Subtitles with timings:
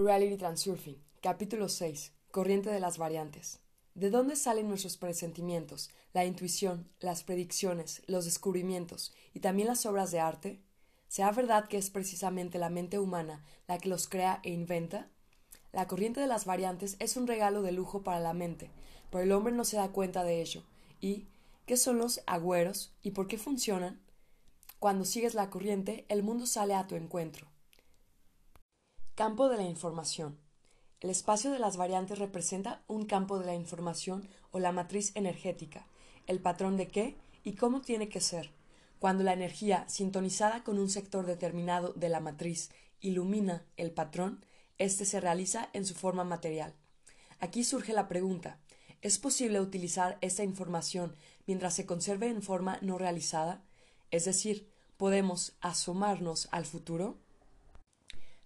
[0.00, 2.12] Reality Transurfing, capítulo 6.
[2.30, 3.58] Corriente de las variantes.
[3.96, 10.12] ¿De dónde salen nuestros presentimientos, la intuición, las predicciones, los descubrimientos y también las obras
[10.12, 10.62] de arte?
[11.08, 15.08] ¿Sea verdad que es precisamente la mente humana la que los crea e inventa?
[15.72, 18.70] La corriente de las variantes es un regalo de lujo para la mente,
[19.10, 20.62] pero el hombre no se da cuenta de ello.
[21.00, 21.26] ¿Y
[21.66, 24.00] qué son los agüeros y por qué funcionan?
[24.78, 27.48] Cuando sigues la corriente, el mundo sale a tu encuentro.
[29.18, 30.38] Campo de la información.
[31.00, 35.88] El espacio de las variantes representa un campo de la información o la matriz energética,
[36.28, 38.52] el patrón de qué y cómo tiene que ser.
[39.00, 44.46] Cuando la energía, sintonizada con un sector determinado de la matriz, ilumina el patrón,
[44.78, 46.72] éste se realiza en su forma material.
[47.40, 48.60] Aquí surge la pregunta
[49.02, 53.64] ¿Es posible utilizar esta información mientras se conserve en forma no realizada?
[54.12, 57.18] Es decir, ¿podemos asomarnos al futuro?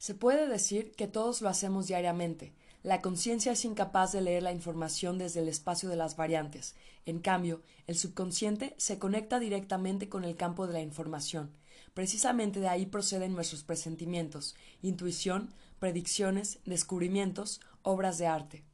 [0.03, 2.53] Se puede decir que todos lo hacemos diariamente.
[2.83, 6.75] La conciencia es incapaz de leer la información desde el espacio de las variantes.
[7.07, 11.53] En cambio, el subconsciente se conecta directamente con el campo de la información.
[11.95, 18.65] Precisamente de ahí proceden nuestros presentimientos, intuición, predicciones, descubrimientos, obras de arte.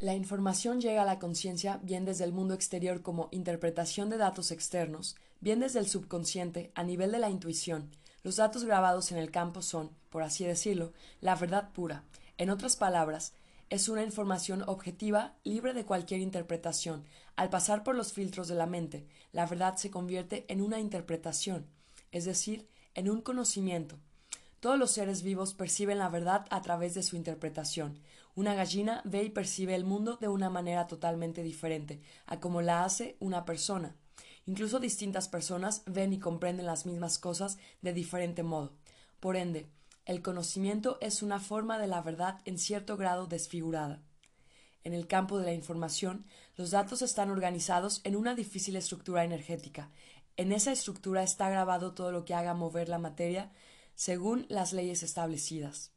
[0.00, 4.50] La información llega a la conciencia bien desde el mundo exterior como interpretación de datos
[4.50, 7.92] externos, bien desde el subconsciente a nivel de la intuición,
[8.24, 12.04] los datos grabados en el campo son, por así decirlo, la verdad pura.
[12.38, 13.34] En otras palabras,
[13.68, 17.04] es una información objetiva, libre de cualquier interpretación.
[17.36, 21.66] Al pasar por los filtros de la mente, la verdad se convierte en una interpretación,
[22.12, 23.98] es decir, en un conocimiento.
[24.58, 28.00] Todos los seres vivos perciben la verdad a través de su interpretación.
[28.34, 32.84] Una gallina ve y percibe el mundo de una manera totalmente diferente a como la
[32.84, 33.96] hace una persona.
[34.46, 38.72] Incluso distintas personas ven y comprenden las mismas cosas de diferente modo.
[39.20, 39.70] Por ende,
[40.04, 44.02] el conocimiento es una forma de la verdad en cierto grado desfigurada.
[44.82, 49.90] En el campo de la información, los datos están organizados en una difícil estructura energética.
[50.36, 53.50] En esa estructura está grabado todo lo que haga mover la materia
[53.94, 55.92] según las leyes establecidas.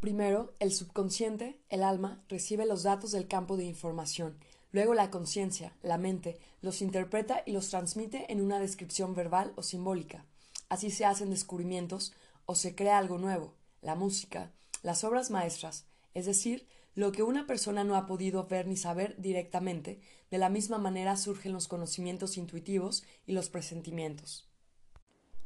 [0.00, 4.38] Primero, el subconsciente, el alma, recibe los datos del campo de información
[4.72, 9.62] Luego la conciencia, la mente, los interpreta y los transmite en una descripción verbal o
[9.62, 10.24] simbólica.
[10.68, 12.12] Así se hacen descubrimientos
[12.46, 17.46] o se crea algo nuevo, la música, las obras maestras, es decir, lo que una
[17.46, 22.36] persona no ha podido ver ni saber directamente, de la misma manera surgen los conocimientos
[22.36, 24.48] intuitivos y los presentimientos.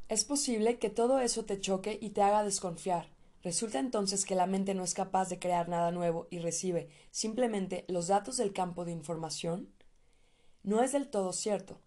[0.09, 3.09] Es posible que todo eso te choque y te haga desconfiar,
[3.45, 7.85] Resulta entonces que la mente no es capaz de crear nada nuevo y recibe simplemente
[7.89, 9.69] los datos del campo de información?
[10.63, 11.79] No es del todo cierto.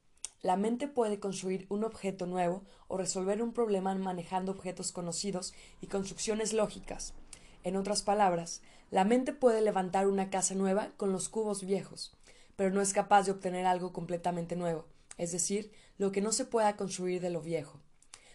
[0.44, 5.88] La mente puede construir un objeto nuevo o resolver un problema manejando objetos conocidos y
[5.88, 7.16] construcciones lógicas.
[7.63, 12.16] En otras palabras, la mente puede levantar una casa nueva con los cubos viejos,
[12.56, 14.85] pero no es capaz de obtener algo completamente nuevo,
[15.17, 17.79] es decir, lo que no se pueda construir de lo viejo.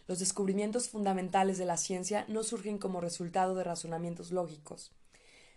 [0.07, 4.93] Los descubrimientos fundamentales de la ciencia no surgen como resultado de razonamientos lógicos,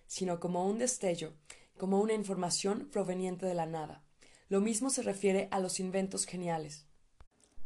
[0.08, 1.34] sino como un destello,
[1.78, 4.04] como una información proveniente de la nada.
[4.48, 6.86] Lo mismo se refiere a los inventos geniales.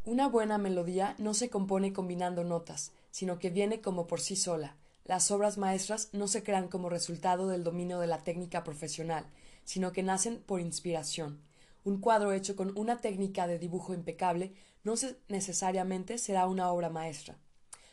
[0.04, 4.76] Una buena melodía no se compone combinando notas, sino que viene como por sí sola.
[5.04, 9.26] Las obras maestras no se crean como resultado del dominio de la técnica profesional,
[9.64, 11.42] sino que nacen por inspiración.
[11.84, 14.52] Un cuadro hecho con una técnica de dibujo impecable
[14.84, 14.94] no
[15.28, 17.38] necesariamente será una obra maestra.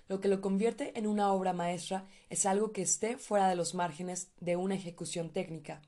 [0.08, 3.76] Lo que lo convierte en una obra maestra es algo que esté fuera de los
[3.76, 5.82] márgenes de una ejecución técnica.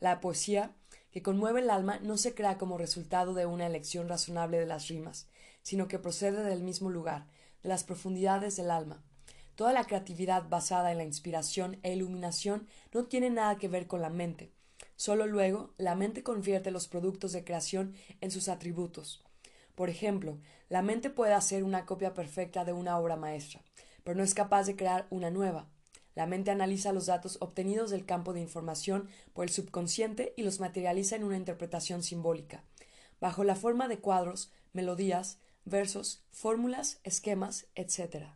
[0.00, 0.74] La poesía,
[1.10, 4.88] que conmueve el alma, no se crea como resultado de una elección razonable de las
[4.88, 5.26] rimas,
[5.62, 7.26] sino que procede del mismo lugar,
[7.62, 9.02] de las profundidades del alma.
[9.54, 14.00] Toda la creatividad basada en la inspiración e iluminación no tiene nada que ver con
[14.00, 14.52] la mente.
[15.02, 19.24] Solo luego la mente convierte los productos de creación en sus atributos.
[19.74, 23.64] Por ejemplo, la mente puede hacer una copia perfecta de una obra maestra,
[24.04, 25.68] pero no es capaz de crear una nueva.
[26.14, 30.60] La mente analiza los datos obtenidos del campo de información por el subconsciente y los
[30.60, 32.62] materializa en una interpretación simbólica,
[33.20, 38.26] bajo la forma de cuadros, melodías, versos, fórmulas, esquemas, etc.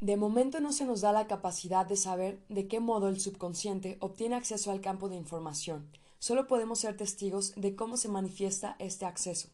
[0.00, 3.96] De momento no se nos da la capacidad de saber de qué modo el subconsciente
[3.98, 5.90] obtiene acceso al campo de información.
[6.20, 9.48] Solo podemos ser testigos de cómo se manifiesta este acceso.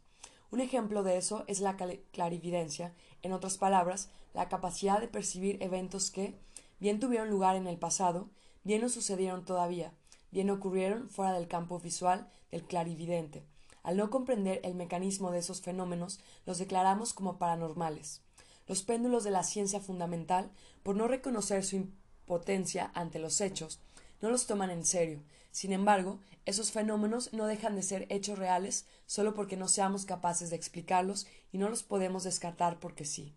[0.50, 1.78] Un ejemplo de eso es la
[2.12, 2.92] clarividencia,
[3.22, 6.38] en otras palabras, la capacidad de percibir eventos que,
[6.78, 8.28] bien tuvieron lugar en el pasado,
[8.64, 9.94] bien no sucedieron todavía,
[10.30, 13.46] bien ocurrieron fuera del campo visual del clarividente.
[13.82, 18.23] Al no comprender el mecanismo de esos fenómenos, los declaramos como paranormales.
[18.66, 20.50] Los péndulos de la ciencia fundamental,
[20.82, 21.88] por no reconocer su
[22.26, 23.80] potencia ante los hechos,
[24.20, 25.22] no los toman en serio.
[25.50, 30.50] Sin embargo, esos fenómenos no dejan de ser hechos reales solo porque no seamos capaces
[30.50, 33.34] de explicarlos y no los podemos descartar porque sí.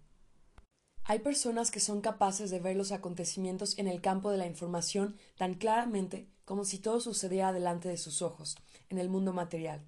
[1.03, 5.15] Hay personas que son capaces de ver los acontecimientos en el campo de la información
[5.37, 8.57] tan claramente como si todo sucediera delante de sus ojos,
[8.89, 9.81] en el mundo material.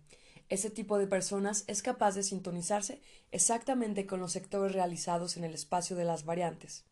[0.50, 3.02] Ese tipo de personas es capaz de sintonizarse
[3.32, 6.86] exactamente con los sectores realizados en el espacio de las variantes.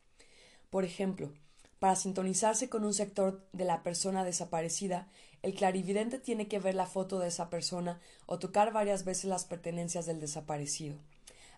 [0.70, 1.34] Por ejemplo,
[1.80, 5.08] para sintonizarse con un sector de la persona desaparecida,
[5.42, 9.46] el clarividente tiene que ver la foto de esa persona o tocar varias veces las
[9.46, 10.98] pertenencias del desaparecido.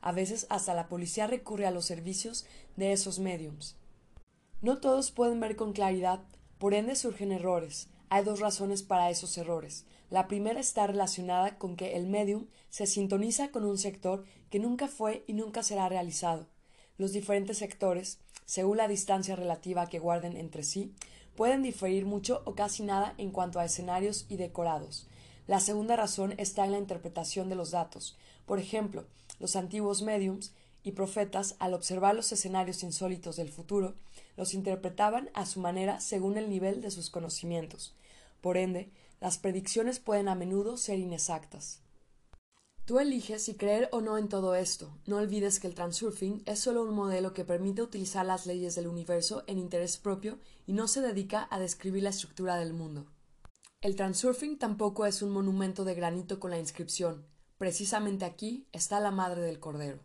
[0.02, 2.46] A veces hasta la policía recurre a los servicios
[2.78, 3.76] de esos mediums.
[4.62, 6.22] No todos pueden ver con claridad,
[6.58, 7.88] por ende surgen errores.
[8.10, 9.86] Hay dos razones para esos errores.
[10.10, 14.88] La primera está relacionada con que el medium se sintoniza con un sector que nunca
[14.88, 16.48] fue y nunca será realizado.
[16.98, 20.94] Los diferentes sectores, según la distancia relativa que guarden entre sí,
[21.36, 25.08] pueden diferir mucho o casi nada en cuanto a escenarios y decorados.
[25.48, 28.18] La segunda razón está en la interpretación de los datos.
[28.46, 29.06] Por ejemplo,
[29.40, 30.54] los antiguos mediums
[30.84, 33.96] y profetas, al observar los escenarios insólitos del futuro,
[34.38, 37.96] los interpretaban a su manera según el nivel de sus conocimientos.
[38.42, 38.90] Por ende,
[39.20, 41.82] las predicciones pueden a menudo ser inexactas.
[42.86, 44.98] Tú eliges si creer o no en todo esto.
[45.06, 48.88] No olvides que el transurfing es solo un modelo que permite utilizar las leyes del
[48.88, 53.06] universo en interés propio y no se dedica a describir la estructura del mundo.
[53.82, 57.26] El transurfing tampoco es un monumento de granito con la inscripción
[57.60, 60.00] Precisamente aquí está la madre del cordero.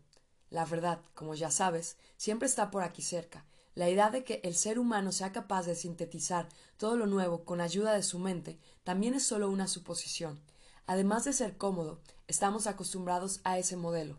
[0.51, 3.47] La verdad, como ya sabes, siempre está por aquí cerca.
[3.75, 7.61] La idea de que el ser humano sea capaz de sintetizar todo lo nuevo con
[7.61, 10.41] ayuda de su mente también es solo una suposición.
[10.87, 14.19] Además de ser cómodo, estamos acostumbrados a ese modelo.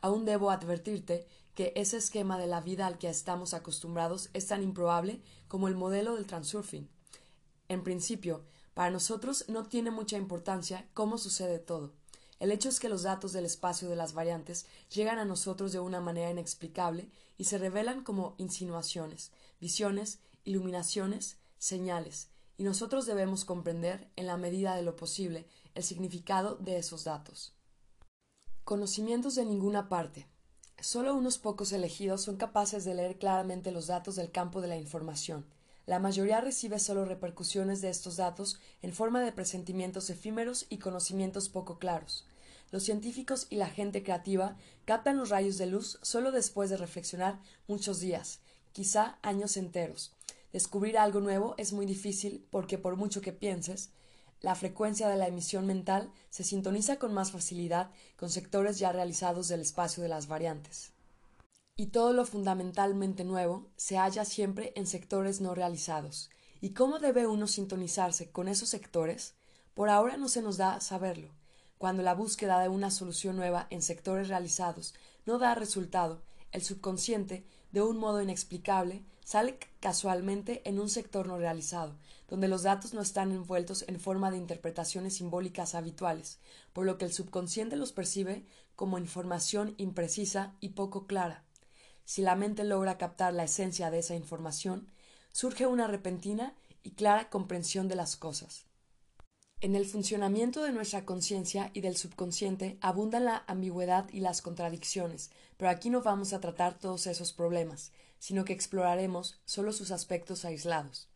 [0.00, 4.62] Aún debo advertirte que ese esquema de la vida al que estamos acostumbrados es tan
[4.62, 6.88] improbable como el modelo del transurfing.
[7.68, 8.44] En principio,
[8.74, 11.92] para nosotros no tiene mucha importancia cómo sucede todo.
[12.42, 15.78] El hecho es que los datos del espacio de las variantes llegan a nosotros de
[15.78, 17.08] una manera inexplicable
[17.38, 19.30] y se revelan como insinuaciones,
[19.60, 25.46] visiones, iluminaciones, señales, y nosotros debemos comprender, en la medida de lo posible,
[25.76, 27.54] el significado de esos datos.
[28.64, 30.26] Conocimientos de ninguna parte.
[30.80, 34.76] Solo unos pocos elegidos son capaces de leer claramente los datos del campo de la
[34.76, 35.46] información.
[35.86, 41.48] La mayoría recibe solo repercusiones de estos datos en forma de presentimientos efímeros y conocimientos
[41.48, 42.26] poco claros.
[42.72, 47.38] Los científicos y la gente creativa captan los rayos de luz solo después de reflexionar
[47.68, 48.40] muchos días,
[48.72, 50.14] quizá años enteros.
[50.54, 53.90] Descubrir algo nuevo es muy difícil porque por mucho que pienses,
[54.40, 59.48] la frecuencia de la emisión mental se sintoniza con más facilidad con sectores ya realizados
[59.48, 60.92] del espacio de las variantes.
[61.76, 66.30] Y todo lo fundamentalmente nuevo se halla siempre en sectores no realizados.
[66.62, 69.34] ¿Y cómo debe uno sintonizarse con esos sectores?
[69.74, 71.41] Por ahora no se nos da saberlo
[71.82, 74.94] cuando la búsqueda de una solución nueva en sectores realizados
[75.26, 81.38] no da resultado, el subconsciente, de un modo inexplicable, sale casualmente en un sector no
[81.38, 81.98] realizado,
[82.28, 86.38] donde los datos no están envueltos en forma de interpretaciones simbólicas habituales,
[86.72, 88.46] por lo que el subconsciente los percibe
[88.76, 91.42] como información imprecisa y poco clara.
[92.04, 94.86] Si la mente logra captar la esencia de esa información,
[95.32, 96.54] surge una repentina
[96.84, 98.66] y clara comprensión de las cosas.
[99.62, 105.30] En el funcionamiento de nuestra conciencia y del subconsciente abundan la ambigüedad y las contradicciones,
[105.56, 110.44] pero aquí no vamos a tratar todos esos problemas, sino que exploraremos solo sus aspectos
[110.44, 111.08] aislados.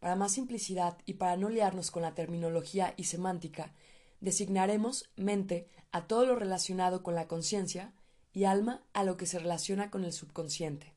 [0.00, 3.74] Para más simplicidad y para no liarnos con la terminología y semántica,
[4.20, 7.92] designaremos mente a todo lo relacionado con la conciencia
[8.32, 10.94] y alma a lo que se relaciona con el subconsciente.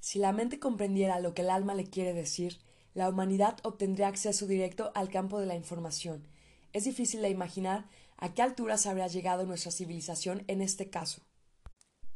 [0.00, 2.58] Si la mente comprendiera lo que el alma le quiere decir,
[2.94, 6.26] la humanidad obtendría acceso directo al campo de la información.
[6.72, 11.22] Es difícil de imaginar a qué alturas habría llegado nuestra civilización en este caso.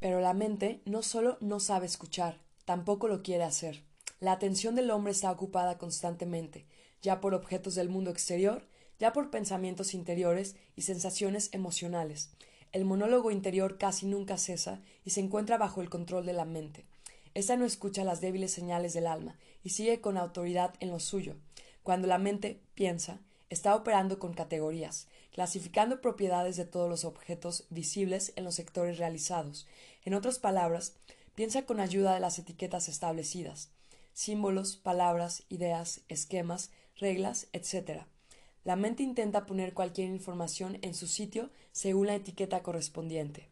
[0.00, 3.84] Pero la mente no solo no sabe escuchar, tampoco lo quiere hacer.
[4.18, 6.66] La atención del hombre está ocupada constantemente,
[7.00, 8.66] ya por objetos del mundo exterior,
[8.98, 12.30] ya por pensamientos interiores y sensaciones emocionales.
[12.72, 16.86] El monólogo interior casi nunca cesa y se encuentra bajo el control de la mente.
[17.34, 21.36] Esta no escucha las débiles señales del alma y sigue con autoridad en lo suyo.
[21.82, 28.32] Cuando la mente piensa, está operando con categorías, clasificando propiedades de todos los objetos visibles
[28.36, 29.66] en los sectores realizados.
[30.04, 30.94] En otras palabras,
[31.34, 33.70] piensa con ayuda de las etiquetas establecidas,
[34.12, 38.02] símbolos, palabras, ideas, esquemas, reglas, etc.
[38.64, 43.48] La mente intenta poner cualquier información en su sitio según la etiqueta correspondiente.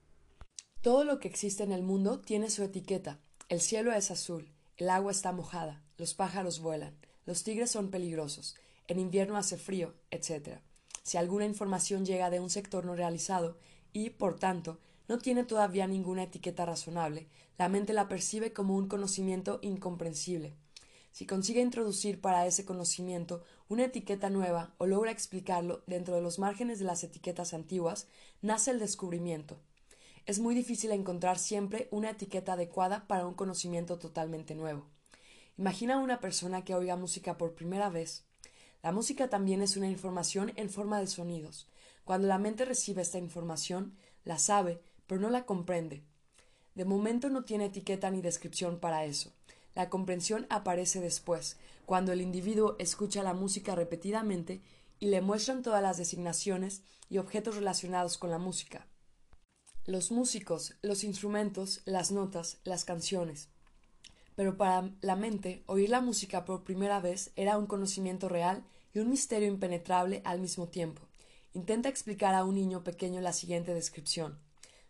[0.83, 3.19] Todo lo que existe en el mundo tiene su etiqueta.
[3.49, 8.57] El cielo es azul, el agua está mojada, los pájaros vuelan, los tigres son peligrosos,
[8.88, 10.61] en invierno hace frío, etc.
[11.02, 13.59] Si alguna información llega de un sector no realizado
[13.92, 14.78] y, por tanto,
[15.09, 17.28] no tiene todavía ninguna etiqueta razonable,
[17.59, 20.54] la mente la percibe como un conocimiento incomprensible.
[21.12, 26.38] Si consigue introducir para ese conocimiento una etiqueta nueva o logra explicarlo dentro de los
[26.38, 28.07] márgenes de las etiquetas antiguas,
[28.40, 29.59] nace el descubrimiento.
[30.25, 34.87] Es muy difícil encontrar siempre una etiqueta adecuada para un conocimiento totalmente nuevo.
[35.61, 38.25] Imagina una persona que oiga música por primera vez.
[38.83, 41.69] La música también es una información en forma de sonidos.
[42.02, 46.02] Cuando la mente recibe esta información, la sabe, pero no la comprende.
[46.75, 49.35] De momento no tiene etiqueta ni descripción para eso.
[49.75, 54.62] La comprensión aparece después, cuando el individuo escucha la música repetidamente
[54.99, 58.87] y le muestran todas las designaciones y objetos relacionados con la música.
[59.85, 63.50] Los músicos, los instrumentos, las notas, las canciones.
[64.41, 69.01] Pero para la mente, oír la música por primera vez era un conocimiento real y
[69.01, 71.03] un misterio impenetrable al mismo tiempo.
[71.53, 74.39] Intenta explicar a un niño pequeño la siguiente descripción.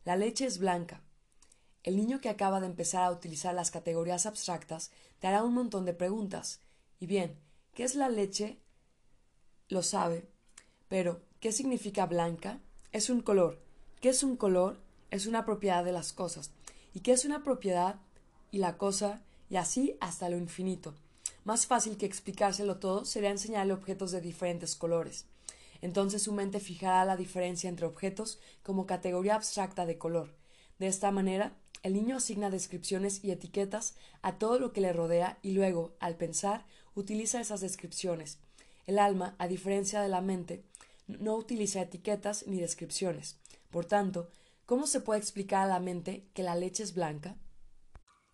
[0.05, 1.03] La leche es blanca,
[1.83, 5.85] el niño que acaba de empezar a utilizar las categorías abstractas te hará un montón
[5.85, 6.61] de preguntas.
[7.01, 7.37] Y bien,
[7.75, 8.57] ¿qué es la leche?
[9.69, 10.29] Lo sabe.
[10.89, 12.61] Pero, ¿qué significa blanca?
[12.93, 13.61] Es un color.
[14.01, 14.79] ¿Qué es un color?
[15.11, 16.53] Es una propiedad de las cosas.
[16.95, 17.97] ¿Y qué es una propiedad?
[18.53, 20.95] Y la cosa, y así hasta lo infinito.
[21.45, 25.27] Más fácil que explicárselo todo sería enseñarle objetos de diferentes colores.
[25.83, 30.35] Entonces su mente fijará la diferencia entre objetos como categoría abstracta de color.
[30.79, 35.39] De esta manera, el niño asigna descripciones y etiquetas a todo lo que le rodea
[35.43, 38.39] y luego, al pensar, utiliza esas descripciones.
[38.87, 40.63] El alma, a diferencia de la mente,
[41.07, 43.39] no utiliza etiquetas ni descripciones.
[43.71, 44.29] Por tanto,
[44.67, 47.37] ¿cómo se puede explicar a la mente que la leche es blanca?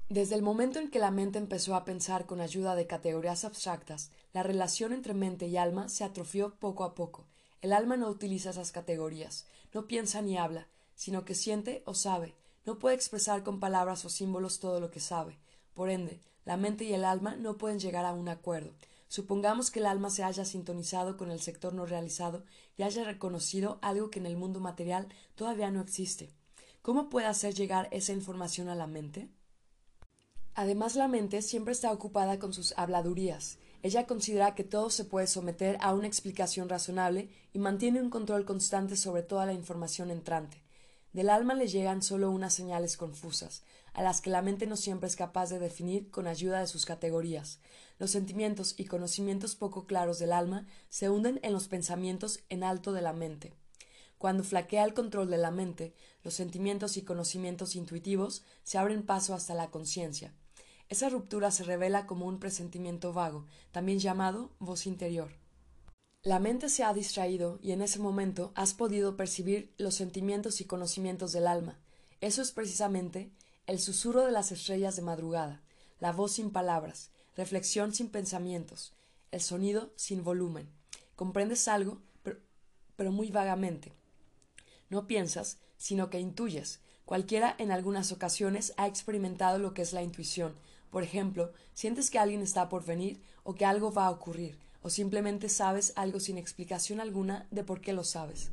[0.09, 4.13] Desde el momento en que la mente empezó a pensar con ayuda de categorías abstractas,
[4.33, 7.27] la relación entre mente y alma se atrofió poco a poco.
[7.61, 12.37] El alma no utiliza esas categorías, no piensa ni habla, sino que siente o sabe,
[12.65, 15.41] no puede expresar con palabras o símbolos todo lo que sabe.
[15.75, 18.75] Por ende, la mente y el alma no pueden llegar a un acuerdo.
[19.09, 22.45] Supongamos que el alma se haya sintonizado con el sector no realizado
[22.77, 26.31] y haya reconocido algo que en el mundo material todavía no existe.
[26.81, 29.29] ¿Cómo puede hacer llegar esa información a la mente?
[30.59, 33.59] Además, la mente siempre está ocupada con sus habladurías.
[33.83, 38.47] Ella considera que todo se puede someter a una explicación razonable y mantiene un control
[38.47, 40.63] constante sobre toda la información entrante.
[41.13, 45.09] Del alma le llegan solo unas señales confusas, a las que la mente no siempre
[45.09, 47.61] es capaz de definir con ayuda de sus categorías.
[47.99, 52.95] Los sentimientos y conocimientos poco claros del alma se hunden en los pensamientos en alto
[52.95, 53.53] de la mente.
[54.17, 55.95] Cuando flaquea el control de la mente,
[56.25, 60.33] los sentimientos y conocimientos intuitivos se abren paso hasta la conciencia.
[60.89, 65.31] Esa ruptura se revela como un presentimiento vago, también llamado voz interior.
[66.23, 70.65] La mente se ha distraído y en ese momento has podido percibir los sentimientos y
[70.65, 71.79] conocimientos del alma.
[72.21, 73.31] Eso es precisamente
[73.67, 75.63] el susurro de las estrellas de madrugada,
[76.01, 78.93] la voz sin palabras, reflexión sin pensamientos,
[79.31, 80.69] el sonido sin volumen.
[81.15, 82.01] Comprendes algo,
[82.97, 83.93] pero, muy vagamente.
[84.89, 86.81] No piensas, sino que intuyes.
[87.05, 90.55] Cualquiera en algunas ocasiones ha experimentado lo que es la intuición.
[90.97, 94.89] Por ejemplo, sientes que alguien está por venir o que algo va a ocurrir o
[94.89, 98.51] simplemente sabes algo sin explicación alguna de por qué lo sabes.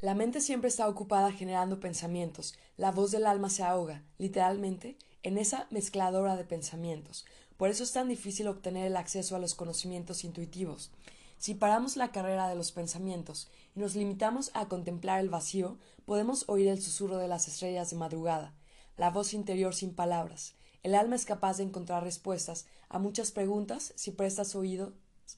[0.00, 5.38] La mente siempre está ocupada generando pensamientos, la voz del alma se ahoga, literalmente, en
[5.38, 7.26] esa mezcladora de pensamientos.
[7.56, 10.92] Por eso es tan difícil obtener el acceso a los conocimientos intuitivos.
[11.36, 16.44] Si paramos la carrera de los pensamientos y nos limitamos a contemplar el vacío, podemos
[16.46, 18.54] oír el susurro de las estrellas de madrugada,
[18.96, 20.54] la voz interior sin palabras.
[20.82, 24.94] El alma es capaz de encontrar respuestas a muchas preguntas si prestas oído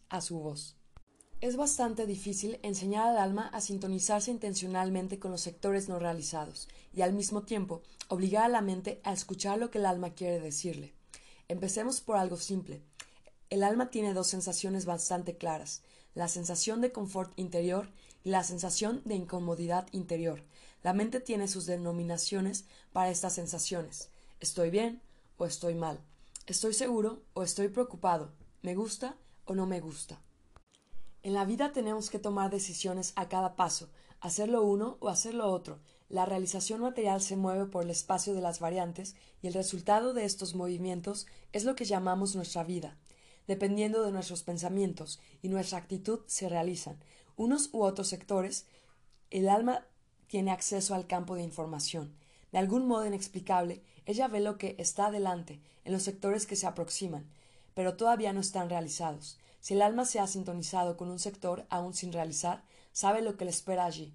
[0.09, 0.77] a su voz.
[1.41, 7.03] Es bastante difícil enseñar al alma a sintonizarse intencionalmente con los sectores no realizados y
[7.03, 10.95] al mismo tiempo obligar a la mente a escuchar lo que el alma quiere decirle.
[11.49, 12.81] Empecemos por algo simple.
[13.51, 15.83] El alma tiene dos sensaciones bastante claras,
[16.15, 17.89] la sensación de confort interior
[18.23, 20.45] y la sensación de incomodidad interior.
[20.85, 24.11] La mente tiene sus denominaciones para estas sensaciones.
[24.39, 25.03] Estoy bien
[25.47, 26.01] estoy mal.
[26.47, 28.33] Estoy seguro o estoy preocupado.
[28.63, 30.21] Me gusta o no me gusta.
[31.23, 35.35] En la vida tenemos que tomar decisiones a cada paso, hacer lo uno o hacer
[35.35, 35.79] lo otro.
[36.09, 40.25] La realización material se mueve por el espacio de las variantes y el resultado de
[40.25, 42.99] estos movimientos es lo que llamamos nuestra vida.
[43.47, 46.99] Dependiendo de nuestros pensamientos y nuestra actitud se realizan
[47.37, 48.67] unos u otros sectores,
[49.31, 49.87] el alma
[50.27, 52.15] tiene acceso al campo de información.
[52.53, 56.67] De algún modo inexplicable, ella ve lo que está adelante, en los sectores que se
[56.67, 57.27] aproximan,
[57.75, 59.39] pero todavía no están realizados.
[59.61, 63.45] Si el alma se ha sintonizado con un sector aún sin realizar, sabe lo que
[63.45, 64.13] le espera allí,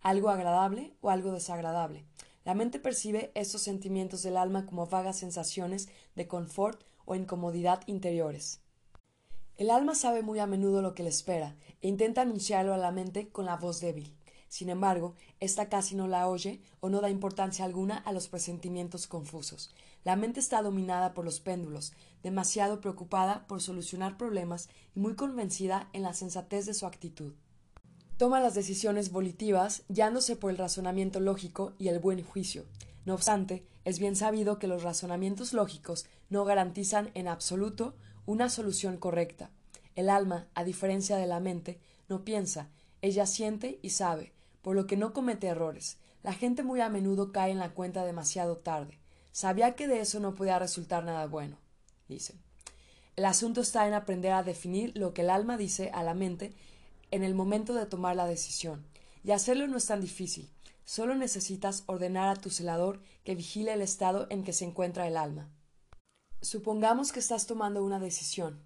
[0.00, 2.04] algo agradable o algo desagradable.
[2.44, 8.60] La mente percibe estos sentimientos del alma como vagas sensaciones de confort o incomodidad interiores.
[9.56, 12.90] El alma sabe muy a menudo lo que le espera e intenta anunciarlo a la
[12.90, 14.12] mente con la voz débil.
[14.54, 19.08] Sin embargo, ésta casi no la oye o no da importancia alguna a los presentimientos
[19.08, 19.74] confusos.
[20.04, 21.92] La mente está dominada por los péndulos,
[22.22, 27.32] demasiado preocupada por solucionar problemas y muy convencida en la sensatez de su actitud.
[28.16, 32.64] Toma las decisiones volitivas guiándose por el razonamiento lógico y el buen juicio.
[33.06, 38.98] No obstante, es bien sabido que los razonamientos lógicos no garantizan en absoluto una solución
[38.98, 39.50] correcta.
[39.96, 42.68] El alma, a diferencia de la mente, no piensa,
[43.02, 44.32] ella siente y sabe,
[44.64, 45.98] por lo que no comete errores.
[46.22, 48.98] La gente muy a menudo cae en la cuenta demasiado tarde.
[49.30, 51.58] Sabía que de eso no podía resultar nada bueno,
[52.08, 52.40] dicen.
[53.14, 56.54] El asunto está en aprender a definir lo que el alma dice a la mente
[57.10, 58.86] en el momento de tomar la decisión.
[59.22, 60.50] Y hacerlo no es tan difícil.
[60.86, 65.18] Solo necesitas ordenar a tu celador que vigile el estado en que se encuentra el
[65.18, 65.50] alma.
[66.40, 68.62] Supongamos que estás tomando una decisión.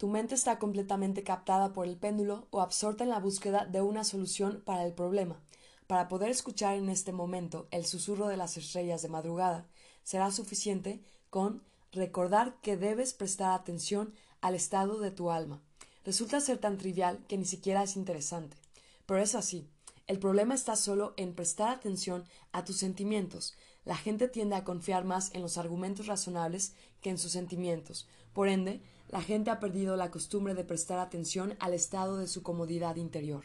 [0.00, 4.02] Tu mente está completamente captada por el péndulo o absorta en la búsqueda de una
[4.02, 5.42] solución para el problema.
[5.86, 9.66] Para poder escuchar en este momento el susurro de las estrellas de madrugada,
[10.02, 15.60] será suficiente con recordar que debes prestar atención al estado de tu alma.
[16.02, 18.56] Resulta ser tan trivial que ni siquiera es interesante.
[19.04, 19.68] Pero es así.
[20.06, 23.54] El problema está solo en prestar atención a tus sentimientos.
[23.84, 28.08] La gente tiende a confiar más en los argumentos razonables que en sus sentimientos.
[28.32, 28.80] Por ende,
[29.10, 33.44] la gente ha perdido la costumbre de prestar atención al estado de su comodidad interior.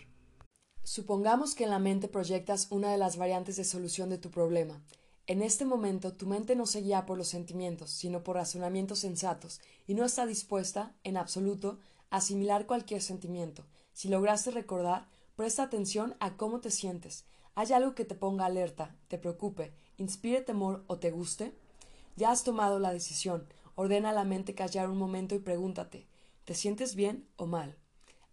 [0.83, 4.81] Supongamos que en la mente proyectas una de las variantes de solución de tu problema.
[5.27, 9.59] En este momento tu mente no se guía por los sentimientos, sino por razonamientos sensatos,
[9.87, 11.79] y no está dispuesta, en absoluto,
[12.11, 13.65] a asimilar cualquier sentimiento.
[13.93, 17.25] Si lograste recordar, Presta atención a cómo te sientes.
[17.55, 21.53] ¿Hay algo que te ponga alerta, te preocupe, inspire temor o te guste?
[22.15, 23.45] Ya has tomado la decisión.
[23.75, 26.07] Ordena a la mente callar un momento y pregúntate
[26.45, 27.75] ¿te sientes bien o mal?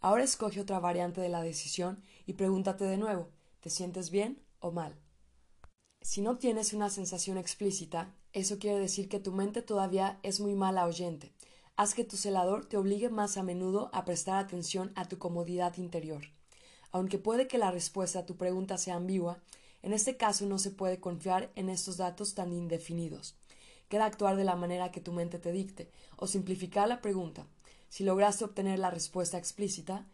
[0.00, 3.28] Ahora escoge otra variante de la decisión y pregúntate de nuevo
[3.60, 4.94] ¿te sientes bien o mal?
[6.00, 10.54] Si no tienes una sensación explícita, eso quiere decir que tu mente todavía es muy
[10.54, 11.32] mala oyente.
[11.76, 15.76] Haz que tu celador te obligue más a menudo a prestar atención a tu comodidad
[15.76, 16.22] interior.
[16.90, 19.42] Aunque puede que la respuesta a tu pregunta sea ambigua,
[19.82, 23.36] en este caso no se puede confiar en estos datos tan indefinidos.
[23.92, 27.46] Queda actuar de la manera que tu mente te dicte, o simplificar la pregunta.
[27.90, 30.06] Si lograste obtener la respuesta explícita,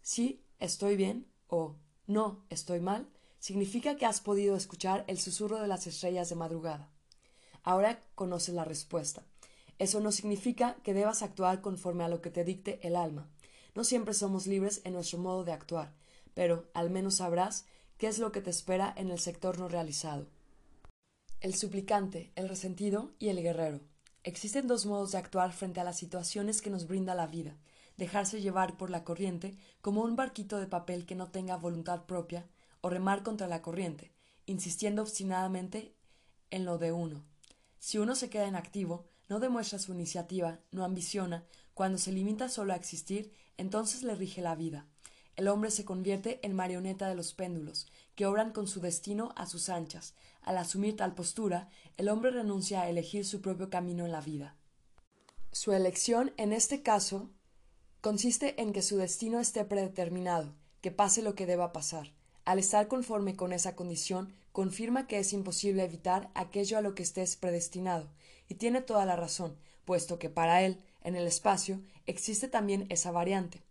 [0.00, 5.68] sí, estoy bien, o no, estoy mal, significa que has podido escuchar el susurro de
[5.68, 6.88] las estrellas de madrugada.
[7.62, 9.26] Ahora conoces la respuesta.
[9.78, 13.28] Eso no significa que debas actuar conforme a lo que te dicte el alma.
[13.74, 15.92] No siempre somos libres en nuestro modo de actuar,
[16.32, 17.66] pero al menos sabrás
[17.98, 20.26] qué es lo que te espera en el sector no realizado.
[21.40, 23.80] El suplicante, el resentido y el guerrero.
[24.24, 27.56] Existen dos modos de actuar frente a las situaciones que nos brinda la vida
[27.96, 32.46] dejarse llevar por la corriente como un barquito de papel que no tenga voluntad propia,
[32.82, 34.12] o remar contra la corriente,
[34.44, 35.94] insistiendo obstinadamente
[36.50, 37.24] en lo de uno.
[37.78, 41.44] Si uno se queda inactivo, no demuestra su iniciativa, no ambiciona,
[41.74, 44.86] cuando se limita solo a existir, entonces le rige la vida
[45.36, 49.46] el hombre se convierte en marioneta de los péndulos, que obran con su destino a
[49.46, 50.14] sus anchas.
[50.46, 54.54] Al asumir tal postura, el hombre renuncia a elegir su propio camino en la vida.
[55.50, 57.30] Su elección, en este caso,
[58.00, 62.12] consiste en que su destino esté predeterminado, que pase lo que deba pasar.
[62.44, 67.02] Al estar conforme con esa condición, confirma que es imposible evitar aquello a lo que
[67.02, 68.08] estés predestinado,
[68.48, 73.10] y tiene toda la razón, puesto que para él, en el espacio, existe también esa
[73.10, 73.64] variante.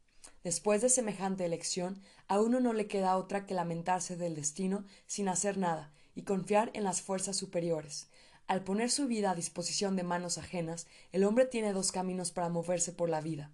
[0.44, 5.30] Después de semejante elección, a uno no le queda otra que lamentarse del destino sin
[5.30, 8.08] hacer nada y confiar en las fuerzas superiores.
[8.48, 12.50] Al poner su vida a disposición de manos ajenas, el hombre tiene dos caminos para
[12.50, 13.52] moverse por la vida.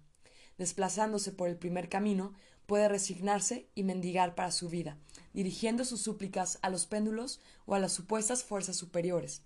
[0.58, 2.34] Desplazándose por el primer camino,
[2.66, 4.98] puede resignarse y mendigar para su vida,
[5.32, 9.42] dirigiendo sus súplicas a los péndulos o a las supuestas fuerzas superiores.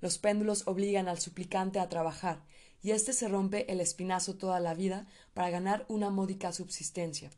[0.00, 2.44] Los péndulos obligan al suplicante a trabajar,
[2.82, 7.30] y éste se rompe el espinazo toda la vida para ganar una módica subsistencia.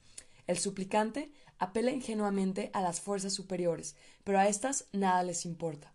[0.47, 5.92] El suplicante apela ingenuamente a las fuerzas superiores, pero a éstas nada les importa.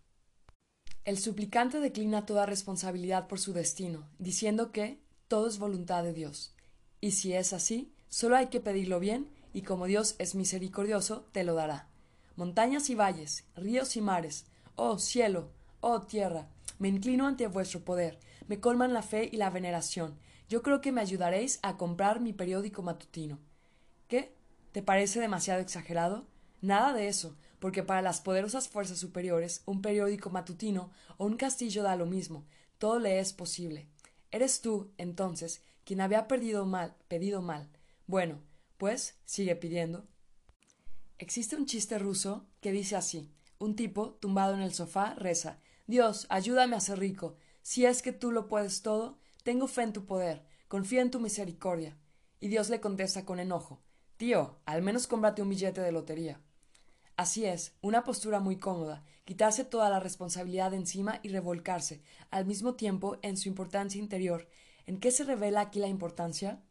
[1.04, 6.54] El suplicante declina toda responsabilidad por su destino, diciendo que todo es voluntad de Dios.
[7.00, 11.43] Y si es así, solo hay que pedirlo bien, y como Dios es misericordioso, te
[11.43, 11.88] lo dará.
[12.36, 14.45] Montañas y valles, ríos y mares,
[14.76, 15.50] oh cielo,
[15.82, 16.47] oh tierra,
[16.80, 20.17] Me inclino ante vuestro poder, me colman la fe y la veneración.
[20.50, 23.39] Yo creo que me ayudaréis a comprar mi periódico matutino.
[24.08, 24.36] ¿Qué?
[24.71, 26.25] ¿Te parece demasiado exagerado?
[26.62, 31.84] Nada de eso, porque para las poderosas fuerzas superiores, un periódico matutino o un castillo
[31.84, 32.45] da lo mismo,
[32.77, 33.89] todo le es posible.
[34.31, 37.69] Eres tú, entonces, quien había perdido mal, pedido mal.
[38.07, 38.39] Bueno,
[38.77, 40.07] pues sigue pidiendo.
[41.17, 43.29] Existe un chiste ruso que dice así
[43.60, 47.36] un tipo, tumbado en el sofá, reza Dios, ayúdame a ser rico.
[47.62, 51.19] Si es que tú lo puedes todo, tengo fe en tu poder, confío en tu
[51.19, 51.97] misericordia.
[52.39, 53.81] Y Dios le contesta con enojo
[54.21, 56.39] Tío, al menos cómprate un billete de lotería.
[57.17, 62.45] Así es, una postura muy cómoda, quitarse toda la responsabilidad de encima y revolcarse, al
[62.45, 64.47] mismo tiempo, en su importancia interior.
[64.86, 66.62] ¿En qué se revela aquí la importancia?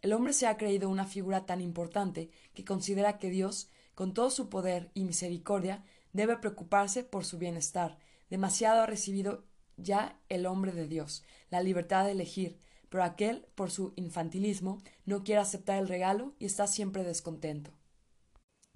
[0.00, 4.30] El hombre se ha creído una figura tan importante que considera que Dios, con todo
[4.30, 7.98] su poder y misericordia, debe preocuparse por su bienestar.
[8.30, 9.44] Demasiado ha recibido
[9.76, 12.58] ya el hombre de Dios, la libertad de elegir,
[12.94, 17.72] pero aquel, por su infantilismo, no quiere aceptar el regalo y está siempre descontento.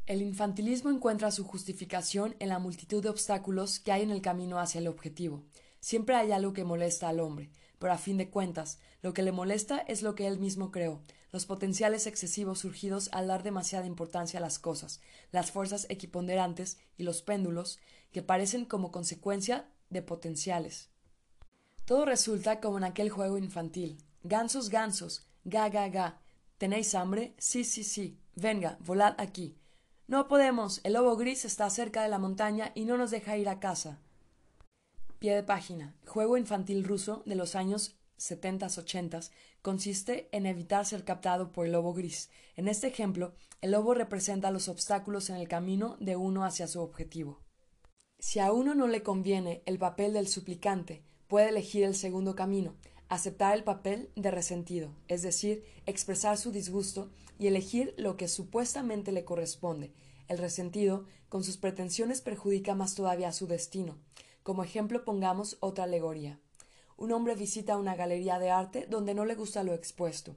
[0.07, 4.59] El infantilismo encuentra su justificación en la multitud de obstáculos que hay en el camino
[4.59, 5.45] hacia el objetivo.
[5.79, 9.31] Siempre hay algo que molesta al hombre, pero a fin de cuentas, lo que le
[9.31, 11.01] molesta es lo que él mismo creó,
[11.31, 15.01] los potenciales excesivos surgidos al dar demasiada importancia a las cosas,
[15.31, 17.79] las fuerzas equiponderantes y los péndulos,
[18.11, 20.91] que parecen como consecuencia de potenciales.
[21.85, 24.05] Todo resulta como en aquel juego infantil.
[24.29, 26.21] Gansos, gansos, ga, ga, ga.
[26.59, 27.35] ¿Tenéis hambre?
[27.39, 28.21] Sí, sí, sí.
[28.35, 29.57] Venga, volad aquí.
[30.07, 30.83] No podemos.
[30.85, 34.03] El lobo gris está cerca de la montaña y no nos deja ir a casa.
[35.19, 35.95] Pie de página.
[36.07, 39.31] Juego infantil ruso de los años 70-80
[39.63, 42.29] consiste en evitar ser captado por el lobo gris.
[42.55, 46.83] En este ejemplo, el lobo representa los obstáculos en el camino de uno hacia su
[46.83, 47.41] objetivo.
[48.19, 52.77] Si a uno no le conviene el papel del suplicante, puede elegir el segundo camino,
[53.09, 59.13] aceptar el papel de resentido, es decir, expresar su disgusto y elegir lo que supuestamente
[59.13, 59.93] le corresponde.
[60.29, 63.97] El resentido, con sus pretensiones, perjudica más todavía su destino.
[64.43, 66.39] Como ejemplo pongamos otra alegoría.
[66.97, 70.37] Un hombre visita una galería de arte donde no le gusta lo expuesto,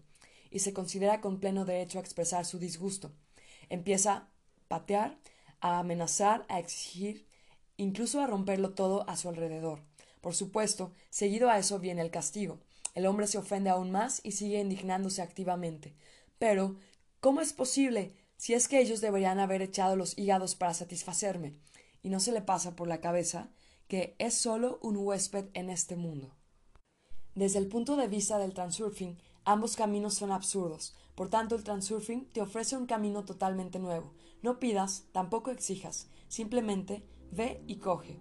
[0.49, 3.11] y se considera con pleno derecho a expresar su disgusto.
[3.69, 4.29] Empieza a
[4.67, 5.17] patear,
[5.59, 7.25] a amenazar, a exigir,
[7.77, 9.81] incluso a romperlo todo a su alrededor.
[10.21, 12.59] Por supuesto, seguido a eso viene el castigo.
[12.93, 15.95] El hombre se ofende aún más y sigue indignándose activamente.
[16.37, 16.75] Pero,
[17.19, 18.15] ¿cómo es posible?
[18.37, 21.55] Si es que ellos deberían haber echado los hígados para satisfacerme.
[22.03, 23.49] Y no se le pasa por la cabeza
[23.87, 26.33] que es solo un huésped en este mundo.
[27.35, 30.95] Desde el punto de vista del transurfing, ambos caminos son absurdos.
[31.15, 34.13] Por tanto, el transurfing te ofrece un camino totalmente nuevo.
[34.41, 36.07] No pidas, tampoco exijas.
[36.27, 38.17] Simplemente ve y coge.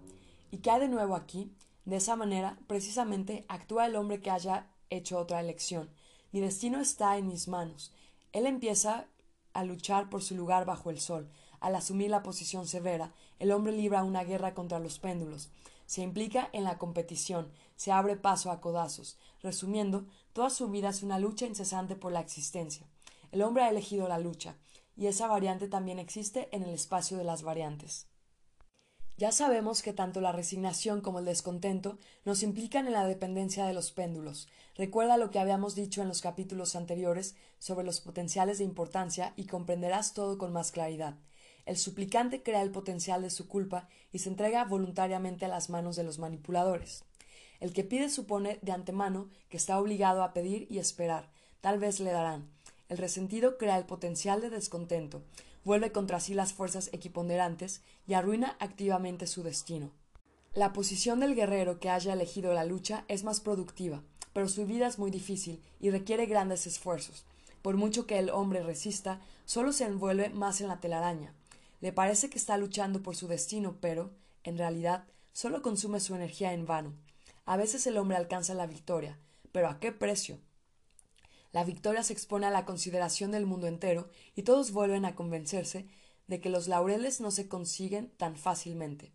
[0.51, 1.53] ¿Y qué hay de nuevo aquí?
[1.85, 5.91] De esa manera, precisamente, actúa el hombre que haya hecho otra elección.
[6.33, 7.93] Mi destino está en mis manos.
[8.33, 9.07] Él empieza
[9.53, 11.31] a luchar por su lugar bajo el sol.
[11.61, 15.51] Al asumir la posición severa, el hombre libra una guerra contra los péndulos.
[15.87, 19.19] Se implica en la competición, se abre paso a codazos.
[19.43, 22.87] Resumiendo, toda su vida es una lucha incesante por la existencia.
[23.33, 24.57] El hombre ha elegido la lucha,
[24.97, 28.07] y esa variante también existe en el espacio de las variantes.
[29.21, 33.75] Ya sabemos que tanto la resignación como el descontento nos implican en la dependencia de
[33.75, 34.49] los péndulos.
[34.77, 39.45] Recuerda lo que habíamos dicho en los capítulos anteriores sobre los potenciales de importancia y
[39.45, 41.17] comprenderás todo con más claridad.
[41.67, 45.97] El suplicante crea el potencial de su culpa y se entrega voluntariamente a las manos
[45.97, 47.05] de los manipuladores.
[47.61, 51.29] El que pide supone de antemano que está obligado a pedir y esperar.
[51.61, 52.49] Tal vez le darán.
[52.89, 55.23] El resentido crea el potencial de descontento
[55.65, 59.93] vuelve contra sí las fuerzas equiponderantes y arruina activamente su destino.
[60.53, 64.87] La posición del guerrero que haya elegido la lucha es más productiva, pero su vida
[64.87, 67.25] es muy difícil y requiere grandes esfuerzos.
[67.63, 71.35] Por mucho que el hombre resista, solo se envuelve más en la telaraña.
[71.81, 74.11] Le parece que está luchando por su destino, pero,
[74.45, 76.95] en realidad, solo consume su energía en vano.
[77.45, 79.19] A veces el hombre alcanza la victoria,
[79.53, 80.39] pero ¿a qué precio?
[81.53, 85.87] La victoria se expone a la consideración del mundo entero y todos vuelven a convencerse
[86.27, 89.13] de que los laureles no se consiguen tan fácilmente.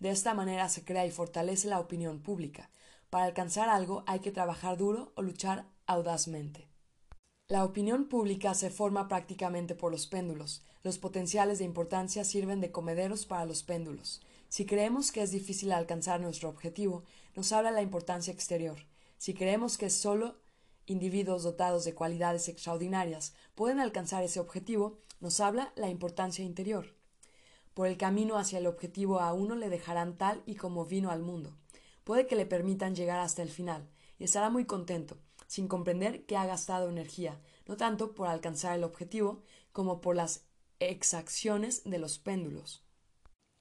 [0.00, 2.70] De esta manera se crea y fortalece la opinión pública.
[3.08, 6.68] Para alcanzar algo hay que trabajar duro o luchar audazmente.
[7.48, 10.64] La opinión pública se forma prácticamente por los péndulos.
[10.82, 14.20] Los potenciales de importancia sirven de comederos para los péndulos.
[14.48, 17.04] Si creemos que es difícil alcanzar nuestro objetivo,
[17.36, 18.78] nos habla la importancia exterior.
[19.16, 20.36] Si creemos que es solo
[20.86, 26.94] individuos dotados de cualidades extraordinarias pueden alcanzar ese objetivo, nos habla la importancia interior.
[27.74, 31.22] Por el camino hacia el objetivo a uno le dejarán tal y como vino al
[31.22, 31.56] mundo.
[32.04, 35.18] puede que le permitan llegar hasta el final, y estará muy contento,
[35.48, 40.44] sin comprender que ha gastado energía, no tanto por alcanzar el objetivo, como por las
[40.78, 42.84] exacciones de los péndulos.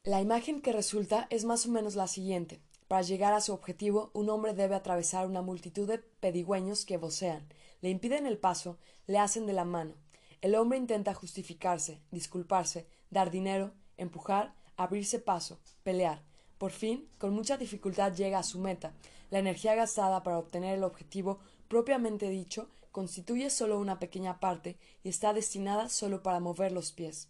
[0.03, 2.61] La imagen que resulta es más o menos la siguiente.
[2.87, 7.47] Para llegar a su objetivo, un hombre debe atravesar una multitud de pedigüeños que vocean,
[7.81, 9.95] le impiden el paso, le hacen de la mano.
[10.41, 16.23] El hombre intenta justificarse, disculparse, dar dinero, empujar, abrirse paso, pelear.
[16.57, 18.93] Por fin, con mucha dificultad llega a su meta.
[19.31, 25.09] La energía gastada para obtener el objetivo propiamente dicho constituye solo una pequeña parte y
[25.09, 27.29] está destinada solo para mover los pies.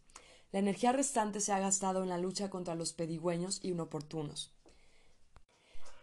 [0.52, 4.55] La energía restante se ha gastado en la lucha contra los pedigüeños y inoportunos.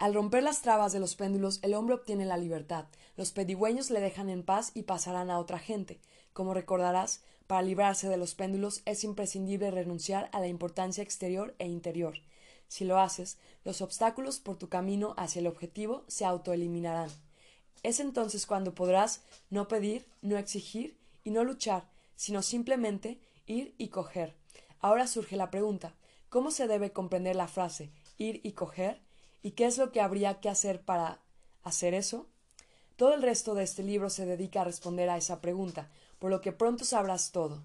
[0.03, 2.87] Al romper las trabas de los péndulos, el hombre obtiene la libertad.
[3.17, 6.01] Los pedigüeños le dejan en paz y pasarán a otra gente.
[6.33, 11.69] Como recordarás, para librarse de los péndulos es imprescindible renunciar a la importancia exterior e
[11.69, 12.15] interior.
[12.67, 17.11] Si lo haces, los obstáculos por tu camino hacia el objetivo se autoeliminarán.
[17.85, 23.87] Es entonces cuando podrás no pedir, no exigir y no luchar, sino simplemente ir y
[23.87, 24.35] coger.
[24.81, 25.95] Ahora surge la pregunta
[26.29, 29.01] ¿cómo se debe comprender la frase ir y coger?
[29.43, 31.21] ¿Y qué es lo que habría que hacer para
[31.63, 32.29] hacer eso?
[32.97, 36.41] Todo el resto de este libro se dedica a responder a esa pregunta, por lo
[36.41, 37.65] que pronto sabrás todo.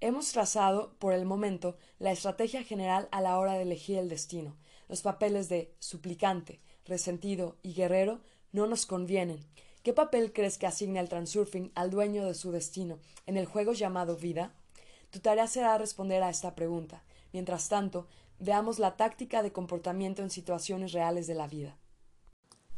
[0.00, 4.54] Hemos trazado, por el momento, la estrategia general a la hora de elegir el destino.
[4.88, 8.20] Los papeles de suplicante, resentido y guerrero
[8.52, 9.46] no nos convienen.
[9.82, 13.72] ¿Qué papel crees que asigne el transurfing al dueño de su destino en el juego
[13.72, 14.52] llamado vida?
[15.10, 17.02] Tu tarea será responder a esta pregunta.
[17.32, 18.06] Mientras tanto,
[18.38, 21.76] veamos la táctica de comportamiento en situaciones reales de la vida.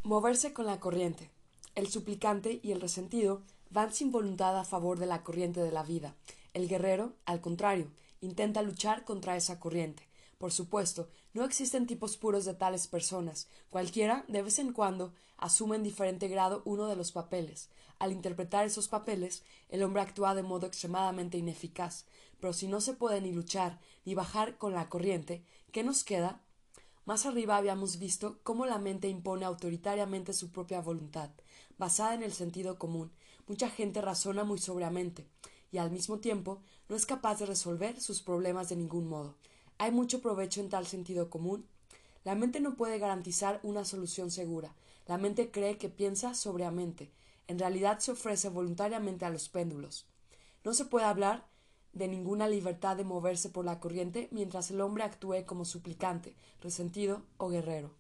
[0.02, 1.30] Moverse con la corriente.
[1.74, 5.82] El suplicante y el resentido van sin voluntad a favor de la corriente de la
[5.82, 6.14] vida.
[6.54, 7.90] El guerrero, al contrario,
[8.20, 10.08] intenta luchar contra esa corriente.
[10.38, 13.48] Por supuesto, no existen tipos puros de tales personas.
[13.70, 17.68] Cualquiera, de vez en cuando, asume en diferente grado uno de los papeles.
[17.98, 22.04] Al interpretar esos papeles, el hombre actúa de modo extremadamente ineficaz.
[22.40, 26.42] Pero si no se puede ni luchar ni bajar con la corriente, ¿qué nos queda?
[27.04, 31.30] Más arriba habíamos visto cómo la mente impone autoritariamente su propia voluntad,
[31.78, 33.12] basada en el sentido común.
[33.46, 35.28] Mucha gente razona muy sobriamente,
[35.70, 39.36] y al mismo tiempo no es capaz de resolver sus problemas de ningún modo.
[39.78, 41.66] Hay mucho provecho en tal sentido común.
[42.24, 44.74] La mente no puede garantizar una solución segura.
[45.06, 47.12] La mente cree que piensa sobriamente.
[47.46, 50.06] En realidad se ofrece voluntariamente a los péndulos.
[50.64, 51.46] No se puede hablar
[51.96, 57.22] de ninguna libertad de moverse por la corriente mientras el hombre actúe como suplicante, resentido
[57.38, 57.90] o guerrero.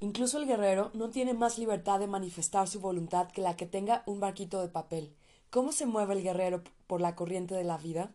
[0.00, 4.02] Incluso el guerrero no tiene más libertad de manifestar su voluntad que la que tenga
[4.06, 5.14] un barquito de papel.
[5.50, 8.12] ¿Cómo se mueve el guerrero por la corriente de la vida?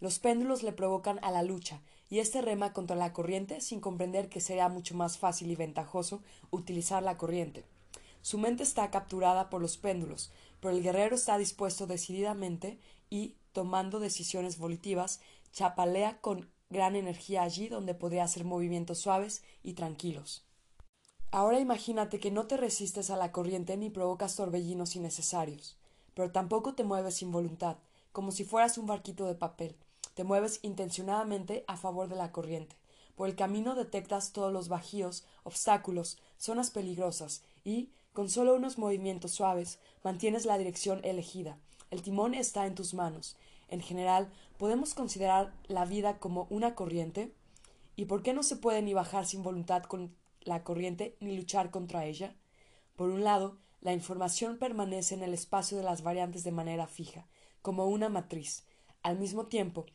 [0.00, 4.28] Los péndulos le provocan a la lucha, y éste rema contra la corriente sin comprender
[4.28, 7.64] que será mucho más fácil y ventajoso utilizar la corriente.
[8.20, 12.78] Su mente está capturada por los péndulos, pero el guerrero está dispuesto decididamente
[13.10, 15.20] y, tomando decisiones volitivas,
[15.52, 20.44] chapalea con gran energía allí donde podría hacer movimientos suaves y tranquilos.
[21.30, 25.78] Ahora imagínate que no te resistes a la corriente ni provocas torbellinos innecesarios,
[26.14, 27.76] pero tampoco te mueves sin voluntad,
[28.12, 29.76] como si fueras un barquito de papel.
[30.14, 32.76] Te mueves intencionadamente a favor de la corriente.
[33.14, 39.30] Por el camino detectas todos los bajíos, obstáculos, zonas peligrosas y, con solo unos movimientos
[39.32, 41.58] suaves, mantienes la dirección elegida.
[41.90, 43.36] El timón está en tus manos.
[43.68, 47.32] En general, podemos considerar la vida como una corriente.
[47.96, 51.70] ¿Y por qué no se puede ni bajar sin voluntad con la corriente ni luchar
[51.70, 52.34] contra ella?
[52.96, 57.26] Por un lado, la información permanece en el espacio de las variantes de manera fija,
[57.62, 58.64] como una matriz.
[59.02, 59.86] Al mismo tiempo,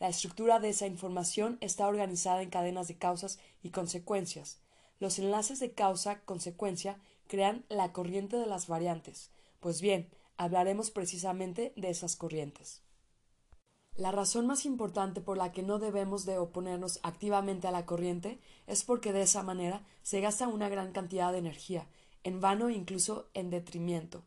[0.00, 4.60] la estructura de esa información está organizada en cadenas de causas y consecuencias.
[5.00, 9.30] Los enlaces de causa-consecuencia crean la corriente de las variantes.
[9.60, 12.82] Pues bien, hablaremos precisamente de esas corrientes.
[13.98, 18.38] La razón más importante por la que no debemos de oponernos activamente a la corriente
[18.68, 21.88] es porque de esa manera se gasta una gran cantidad de energía,
[22.22, 24.22] en vano e incluso en detrimento.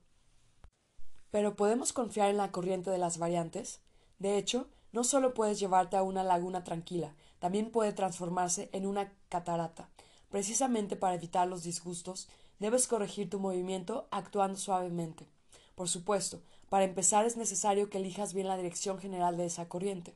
[1.29, 3.79] Pero ¿podemos confiar en la corriente de las variantes?
[4.19, 9.13] De hecho, no solo puedes llevarte a una laguna tranquila, también puede transformarse en una
[9.29, 9.87] catarata.
[10.29, 12.27] Precisamente para evitar los disgustos,
[12.59, 15.29] debes corregir tu movimiento actuando suavemente.
[15.75, 20.15] Por supuesto, para empezar es necesario que elijas bien la dirección general de esa corriente.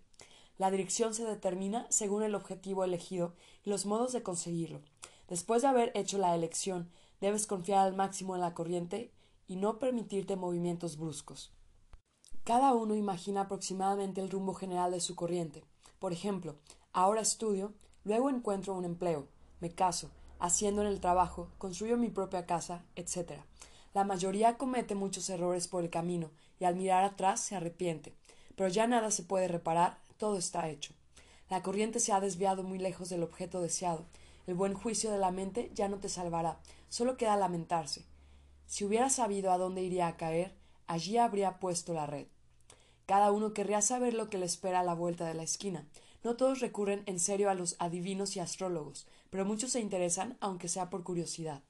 [0.57, 3.33] La dirección se determina según el objetivo elegido
[3.65, 4.79] y los modos de conseguirlo.
[5.27, 6.89] Después de haber hecho la elección,
[7.19, 9.11] debes confiar al máximo en la corriente
[9.49, 11.51] y no permitirte movimientos bruscos.
[12.45, 15.65] Cada uno imagina aproximadamente el rumbo general de su corriente.
[15.99, 16.55] Por ejemplo,
[16.93, 17.73] ahora estudio,
[18.05, 19.27] luego encuentro un empleo,
[19.59, 23.41] me caso, haciendo en el trabajo, construyo mi propia casa, etc.
[23.93, 28.13] La mayoría comete muchos errores por el camino y al mirar atrás se arrepiente.
[28.55, 30.93] Pero ya nada se puede reparar, todo está hecho.
[31.49, 34.05] La corriente se ha desviado muy lejos del objeto deseado.
[34.47, 38.03] El buen juicio de la mente ya no te salvará, solo queda lamentarse.
[38.67, 40.53] Si hubiera sabido a dónde iría a caer,
[40.87, 42.27] allí habría puesto la red.
[43.05, 45.85] Cada uno querría saber lo que le espera a la vuelta de la esquina.
[46.23, 50.67] No todos recurren en serio a los adivinos y astrólogos, pero muchos se interesan, aunque
[50.67, 51.61] sea por curiosidad.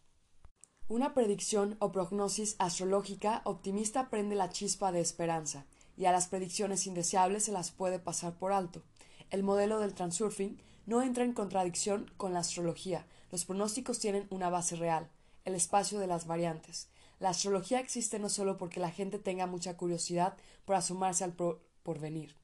[0.88, 5.65] Una predicción o prognosis astrológica optimista prende la chispa de esperanza,
[5.98, 8.84] y a las predicciones indeseables se las puede pasar por alto.
[9.32, 13.08] El modelo del transurfing no entra en contradicción con la astrología.
[13.32, 15.10] Los pronósticos tienen una base real,
[15.43, 16.88] el espacio de las variantes.
[17.17, 21.34] La astrología existe no solo porque la gente tenga mucha curiosidad por asomarse al
[21.82, 22.36] porvenir.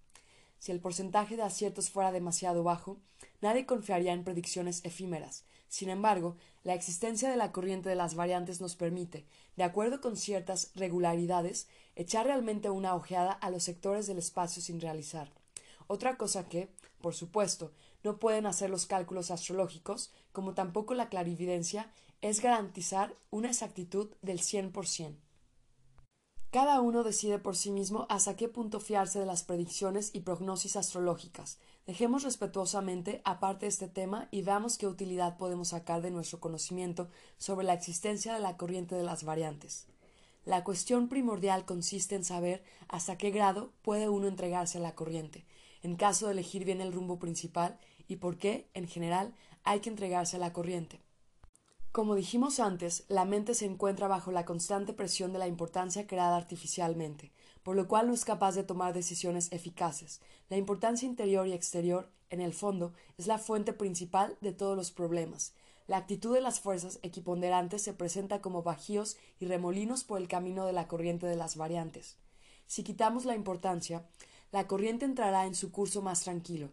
[0.58, 2.98] Si el porcentaje de aciertos fuera demasiado bajo,
[3.40, 5.44] nadie confiaría en predicciones efímeras.
[5.68, 10.16] Sin embargo, la existencia de la corriente de las variantes nos permite, de acuerdo con
[10.16, 15.32] ciertas regularidades, echar realmente una ojeada a los sectores del espacio sin realizar.
[15.88, 16.70] Otra cosa que,
[17.02, 17.72] por supuesto,
[18.04, 24.40] no pueden hacer los cálculos astrológicos, como tampoco la clarividencia, es garantizar una exactitud del
[24.40, 25.16] 100%.
[26.52, 30.76] Cada uno decide por sí mismo hasta qué punto fiarse de las predicciones y prognosis
[30.76, 31.60] astrológicas.
[31.88, 37.66] Dejemos respetuosamente aparte este tema y veamos qué utilidad podemos sacar de nuestro conocimiento sobre
[37.66, 39.88] la existencia de la corriente de las variantes.
[40.46, 45.46] La cuestión primordial consiste en saber hasta qué grado puede uno entregarse a la corriente,
[45.82, 49.90] en caso de elegir bien el rumbo principal, y por qué, en general, hay que
[49.90, 51.02] entregarse a la corriente.
[51.92, 56.38] Como dijimos antes, la mente se encuentra bajo la constante presión de la importancia creada
[56.38, 57.32] artificialmente,
[57.64, 60.22] por lo cual no es capaz de tomar decisiones eficaces.
[60.50, 64.92] La importancia interior y exterior, en el fondo, es la fuente principal de todos los
[64.92, 65.54] problemas.
[65.88, 70.66] La actitud de las fuerzas equiponderantes se presenta como bajíos y remolinos por el camino
[70.66, 72.18] de la corriente de las variantes.
[72.68, 74.06] Si quitamos la importancia,
[74.52, 76.70] la corriente entrará en su curso más tranquilo.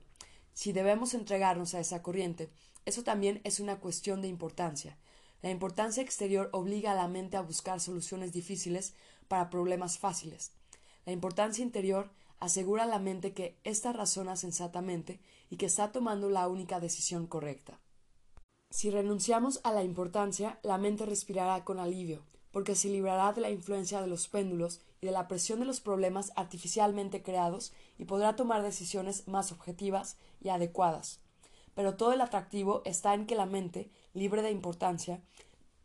[0.55, 2.48] Si debemos entregarnos a esa corriente,
[2.85, 4.96] eso también es una cuestión de importancia.
[5.42, 8.94] La importancia exterior obliga a la mente a buscar soluciones difíciles
[9.29, 10.53] para problemas fáciles.
[11.09, 16.29] La importancia interior asegura a la mente que ésta razona sensatamente y que está tomando
[16.29, 17.81] la única decisión correcta.
[18.68, 23.49] Si renunciamos a la importancia, la mente respirará con alivio, porque se librará de la
[23.49, 28.37] influencia de los péndulos y de la presión de los problemas artificialmente creados y podrá
[28.37, 31.21] tomar decisiones más objetivas y adecuadas.
[31.75, 35.23] Pero todo el atractivo está en que la mente libre de importancia,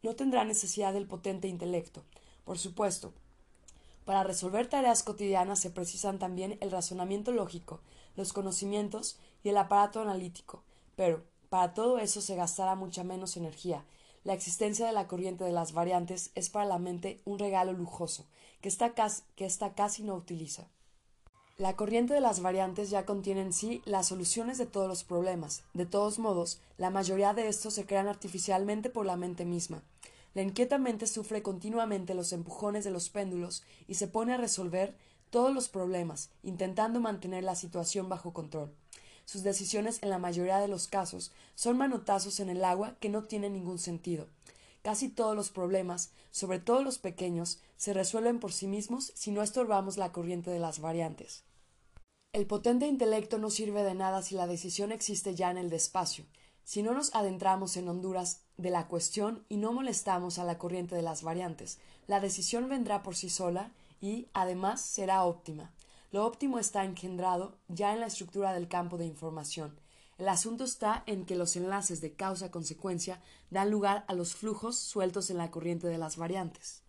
[0.01, 2.03] no tendrá necesidad del potente intelecto.
[2.43, 3.13] Por supuesto,
[4.05, 7.81] para resolver tareas cotidianas se precisan también el razonamiento lógico,
[8.15, 10.63] los conocimientos y el aparato analítico,
[10.95, 13.85] pero para todo eso se gastará mucha menos energía.
[14.23, 18.25] La existencia de la corriente de las variantes es para la mente un regalo lujoso,
[18.61, 20.67] que esta casi, que casi no utiliza.
[21.57, 25.63] La corriente de las variantes ya contiene en sí las soluciones de todos los problemas.
[25.73, 29.83] De todos modos, la mayoría de estos se crean artificialmente por la mente misma.
[30.33, 34.95] La inquieta mente sufre continuamente los empujones de los péndulos y se pone a resolver
[35.29, 38.73] todos los problemas, intentando mantener la situación bajo control.
[39.25, 43.23] Sus decisiones en la mayoría de los casos son manotazos en el agua que no
[43.23, 44.27] tienen ningún sentido.
[44.81, 49.41] Casi todos los problemas, sobre todo los pequeños, se resuelven por sí mismos si no
[49.41, 51.43] estorbamos la corriente de las variantes.
[52.33, 56.25] El potente intelecto no sirve de nada si la decisión existe ya en el despacio.
[56.63, 60.95] Si no nos adentramos en honduras de la cuestión y no molestamos a la corriente
[60.95, 63.71] de las variantes, la decisión vendrá por sí sola
[64.01, 65.71] y, además, será óptima.
[66.11, 69.79] Lo óptimo está engendrado ya en la estructura del campo de información,
[70.17, 75.29] el asunto está en que los enlaces de causa-consecuencia dan lugar a los flujos sueltos
[75.29, 76.83] en la corriente de las variantes.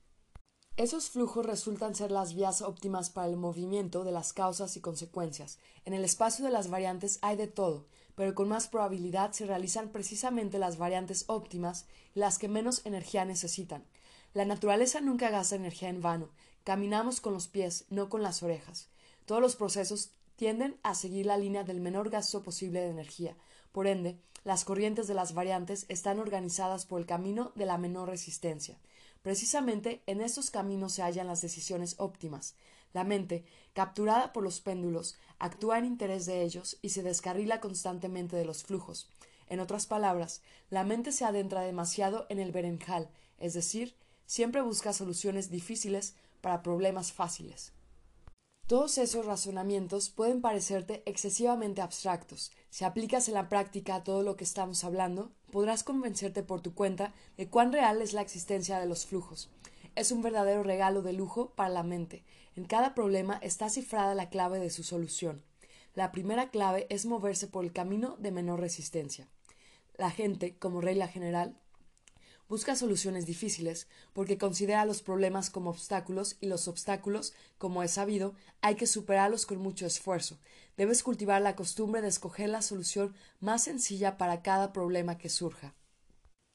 [0.77, 5.59] Esos flujos resultan ser las vías óptimas para el movimiento de las causas y consecuencias.
[5.85, 9.91] En el espacio de las variantes hay de todo, pero con más probabilidad se realizan
[9.91, 13.85] precisamente las variantes óptimas las que menos energía necesitan.
[14.33, 16.29] La naturaleza nunca gasta energía en vano.
[16.65, 18.89] Caminamos con los pies, no con las orejas.
[19.27, 23.37] Todos los procesos tienden a seguir la línea del menor gasto posible de energía.
[23.73, 28.09] Por ende, las corrientes de las variantes están organizadas por el camino de la menor
[28.09, 28.79] resistencia.
[29.23, 32.55] Precisamente en estos caminos se hallan las decisiones óptimas.
[32.95, 38.37] La mente, capturada por los péndulos, actúa en interés de ellos y se descarrila constantemente
[38.37, 39.11] de los flujos.
[39.49, 40.41] En otras palabras,
[40.71, 46.63] la mente se adentra demasiado en el berenjal, es decir, siempre busca soluciones difíciles para
[46.63, 47.73] problemas fáciles.
[48.67, 52.51] Todos esos razonamientos pueden parecerte excesivamente abstractos.
[52.71, 57.13] Si aplicas en la práctica todo lo que estamos hablando, podrás convencerte por tu cuenta
[57.37, 59.51] de cuán real es la existencia de los flujos.
[59.97, 62.25] Es un verdadero regalo de lujo para la mente.
[62.57, 65.43] En cada problema está cifrada la clave de su solución.
[65.95, 69.29] La primera clave es moverse por el camino de menor resistencia.
[69.97, 71.57] La gente, como regla general,
[72.49, 78.35] busca soluciones difíciles porque considera los problemas como obstáculos y los obstáculos, como es sabido,
[78.61, 80.39] hay que superarlos con mucho esfuerzo.
[80.77, 85.75] Debes cultivar la costumbre de escoger la solución más sencilla para cada problema que surja.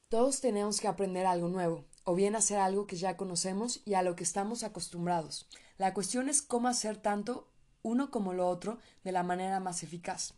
[0.08, 4.02] Todos tenemos que aprender algo nuevo, o bien hacer algo que ya conocemos y a
[4.02, 5.46] lo que estamos acostumbrados.
[5.80, 7.48] La cuestión es cómo hacer tanto
[7.80, 10.34] uno como lo otro de la manera más eficaz.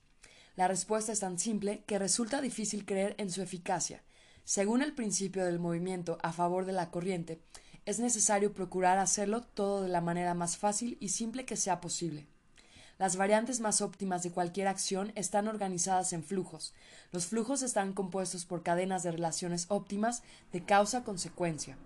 [0.55, 4.05] La respuesta es tan simple que resulta difícil creer en su eficacia.
[4.45, 7.43] Según el principio del movimiento a favor de la corriente,
[7.87, 12.29] es necesario procurar hacerlo todo de la manera más fácil y simple que sea posible.
[12.97, 16.73] Las variantes más óptimas de cualquier acción están organizadas en flujos.
[17.11, 20.23] Los flujos están compuestos por cadenas de relaciones óptimas
[20.53, 21.77] de causa-consecuencia.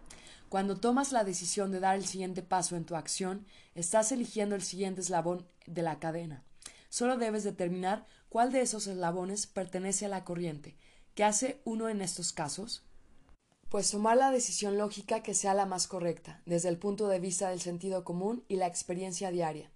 [0.49, 4.62] Cuando tomas la decisión de dar el siguiente paso en tu acción, estás eligiendo el
[4.62, 6.44] siguiente eslabón de la cadena.
[6.88, 10.76] Solo debes determinar cuál de esos eslabones pertenece a la corriente.
[11.14, 12.84] ¿Qué hace uno en estos casos?
[13.68, 17.51] Pues tomar la decisión lógica que sea la más correcta, desde el punto de vista
[17.51, 19.70] del sentido común y la experiencia diaria.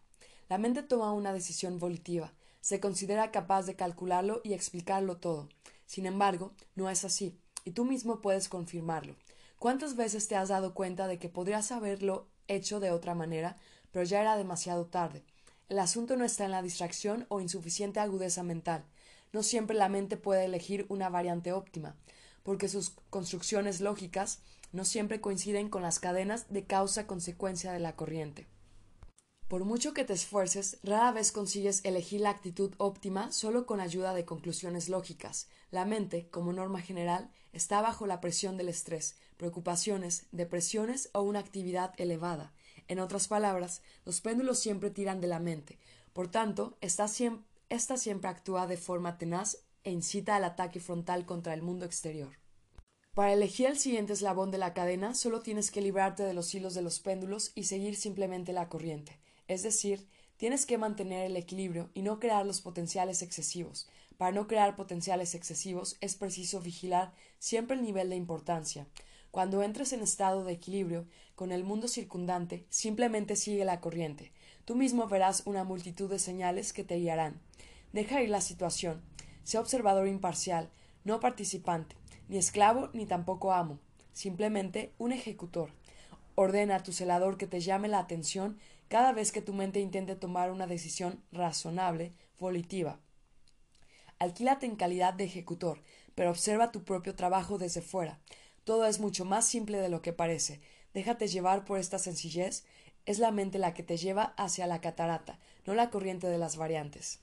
[0.48, 5.48] La mente toma una decisión volitiva, se considera capaz de calcularlo y explicarlo todo.
[5.86, 9.16] Sin embargo, no es así, y tú mismo puedes confirmarlo.
[9.60, 13.58] ¿Cuántas veces te has dado cuenta de que podrías haberlo hecho de otra manera,
[13.90, 15.22] pero ya era demasiado tarde?
[15.68, 18.86] El asunto no está en la distracción o insuficiente agudeza mental.
[19.34, 21.94] No siempre la mente puede elegir una variante óptima,
[22.42, 24.38] porque sus construcciones lógicas
[24.72, 28.46] no siempre coinciden con las cadenas de causa-consecuencia de la corriente.
[29.46, 34.14] Por mucho que te esfuerces, rara vez consigues elegir la actitud óptima solo con ayuda
[34.14, 35.48] de conclusiones lógicas.
[35.70, 41.38] La mente, como norma general, está bajo la presión del estrés, preocupaciones, depresiones o una
[41.38, 42.52] actividad elevada.
[42.88, 45.78] En otras palabras, los péndulos siempre tiran de la mente.
[46.12, 51.24] Por tanto, esta siempre, esta siempre actúa de forma tenaz e incita al ataque frontal
[51.24, 52.36] contra el mundo exterior.
[53.14, 56.74] Para elegir el siguiente eslabón de la cadena, solo tienes que librarte de los hilos
[56.74, 59.18] de los péndulos y seguir simplemente la corriente.
[59.48, 63.88] Es decir, tienes que mantener el equilibrio y no crear los potenciales excesivos.
[64.18, 68.86] Para no crear potenciales excesivos es preciso vigilar siempre el nivel de importancia.
[69.30, 71.06] Cuando entres en estado de equilibrio
[71.36, 74.32] con el mundo circundante, simplemente sigue la corriente.
[74.64, 77.40] Tú mismo verás una multitud de señales que te guiarán.
[77.92, 79.02] Deja ir la situación.
[79.44, 80.68] Sé observador imparcial,
[81.04, 81.96] no participante,
[82.28, 83.78] ni esclavo ni tampoco amo,
[84.12, 85.70] simplemente un ejecutor.
[86.34, 88.58] Ordena a tu celador que te llame la atención
[88.88, 92.98] cada vez que tu mente intente tomar una decisión razonable, volitiva.
[94.18, 95.82] Alquílate en calidad de ejecutor,
[96.14, 98.18] pero observa tu propio trabajo desde fuera.
[98.70, 100.60] Todo es mucho más simple de lo que parece.
[100.94, 102.62] Déjate llevar por esta sencillez.
[103.04, 106.56] Es la mente la que te lleva hacia la catarata, no la corriente de las
[106.56, 107.18] variantes.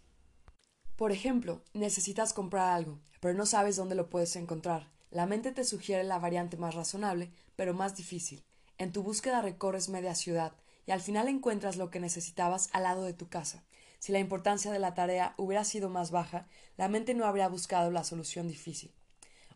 [0.98, 4.90] Por ejemplo, necesitas comprar algo, pero no sabes dónde lo puedes encontrar.
[5.10, 8.44] La mente te sugiere la variante más razonable, pero más difícil.
[8.78, 10.52] En tu búsqueda recorres media ciudad,
[10.86, 13.64] y al final encuentras lo que necesitabas al lado de tu casa.
[14.00, 16.46] Si la importancia de la tarea hubiera sido más baja,
[16.76, 18.92] la mente no habría buscado la solución difícil.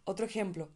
[0.06, 0.70] Otro ejemplo.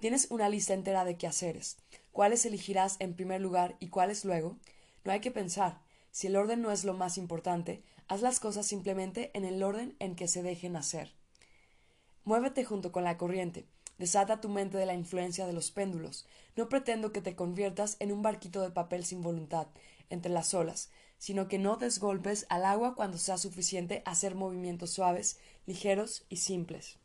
[0.00, 1.76] Tienes una lista entera de quehaceres.
[2.10, 4.56] ¿Cuáles elegirás en primer lugar y cuáles luego?
[5.04, 5.82] No hay que pensar.
[6.10, 9.96] Si el orden no es lo más importante, haz las cosas simplemente en el orden
[9.98, 11.12] en que se dejen hacer.
[12.24, 13.66] Muévete junto con la corriente.
[13.98, 16.26] Desata tu mente de la influencia de los péndulos.
[16.56, 19.66] No pretendo que te conviertas en un barquito de papel sin voluntad,
[20.08, 20.88] entre las olas,
[21.18, 26.38] sino que no des golpes al agua cuando sea suficiente hacer movimientos suaves, ligeros y
[26.38, 26.99] simples.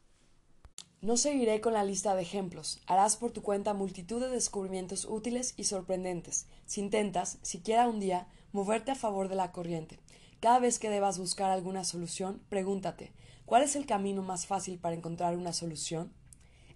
[1.05, 2.81] No seguiré con la lista de ejemplos.
[2.87, 6.47] Harás por tu cuenta multitud de descubrimientos útiles y sorprendentes.
[6.65, 9.99] Si intentas, siquiera un día, moverte a favor de la corriente.
[10.39, 13.13] Cada vez que debas buscar alguna solución, pregúntate
[13.45, 16.11] ¿cuál es el camino más fácil para encontrar una solución?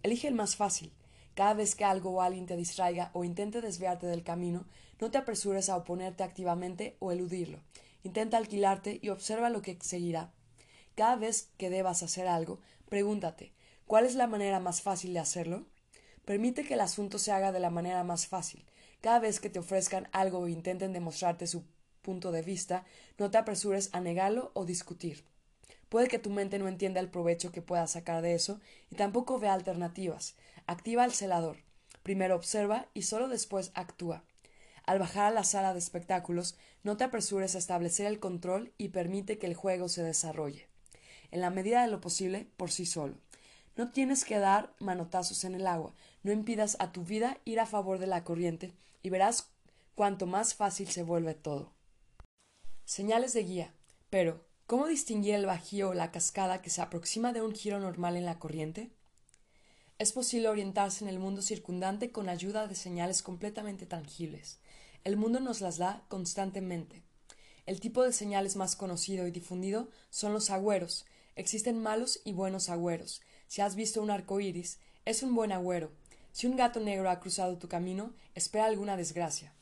[0.03, 0.93] Elige el más fácil.
[1.33, 4.67] Cada vez que algo o alguien te distraiga o intente desviarte del camino,
[5.01, 7.61] no te apresures a oponerte activamente o eludirlo.
[8.03, 10.31] Intenta alquilarte y observa lo que seguirá.
[10.93, 12.59] Cada vez que debas hacer algo,
[12.89, 13.53] pregúntate
[13.89, 15.65] ¿cuál es la manera más fácil de hacerlo?
[16.23, 18.63] Permite que el asunto se haga de la manera más fácil.
[19.01, 21.63] Cada vez que te ofrezcan algo o intenten demostrarte su
[22.03, 22.85] punto de vista,
[23.17, 25.25] no te apresures a negarlo o discutir.
[25.89, 28.59] Puede que tu mente no entienda el provecho que puedas sacar de eso
[28.91, 30.35] y tampoco vea alternativas.
[30.67, 31.57] Activa al celador.
[32.03, 34.23] Primero observa y solo después actúa.
[34.85, 38.89] Al bajar a la sala de espectáculos, no te apresures a establecer el control y
[38.89, 40.67] permite que el juego se desarrolle.
[41.31, 43.17] En la medida de lo posible, por sí solo.
[43.79, 47.65] No tienes que dar manotazos en el agua, no impidas a tu vida ir a
[47.65, 49.51] favor de la corriente y verás
[49.95, 51.71] cuánto más fácil se vuelve todo.
[52.83, 53.73] Señales de guía.
[54.09, 58.17] Pero, ¿cómo distinguir el bajío o la cascada que se aproxima de un giro normal
[58.17, 58.91] en la corriente?
[59.97, 64.59] Es posible orientarse en el mundo circundante con ayuda de señales completamente tangibles.
[65.05, 67.01] El mundo nos las da constantemente.
[67.65, 71.05] El tipo de señales más conocido y difundido son los agüeros.
[71.37, 73.21] Existen malos y buenos agüeros.
[73.49, 75.89] Si has visto un arco iris, es un buen agüero.
[76.31, 79.55] Si un gato negro ha cruzado tu camino, espera alguna desgracia.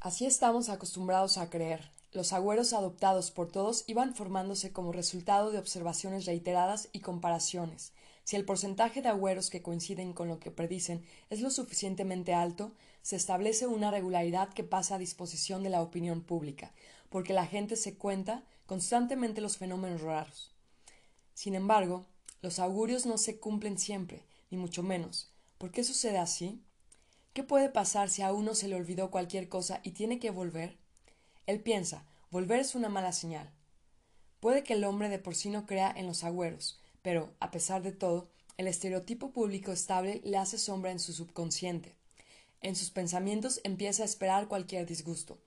[0.00, 1.92] Así estamos acostumbrados a creer.
[2.12, 7.92] Los agüeros adoptados por todos iban formándose como resultado de observaciones reiteradas y comparaciones.
[8.24, 12.72] Si el porcentaje de agüeros que coinciden con lo que predicen es lo suficientemente alto,
[13.02, 16.72] se establece una regularidad que pasa a disposición de la opinión pública,
[17.10, 20.54] porque la gente se cuenta constantemente los fenómenos raros.
[21.34, 22.06] Sin embargo,
[22.40, 25.32] los augurios no se cumplen siempre, ni mucho menos.
[25.58, 26.62] ¿Por qué sucede así?
[27.32, 30.76] ¿Qué puede pasar si a uno se le olvidó cualquier cosa y tiene que volver?
[31.46, 33.50] Él piensa, volver es una mala señal.
[34.40, 37.82] Puede que el hombre de por sí no crea en los agüeros, pero, a pesar
[37.82, 41.96] de todo, el estereotipo público estable le hace sombra en su subconsciente.
[42.60, 45.38] En sus pensamientos empieza a esperar cualquier disgusto.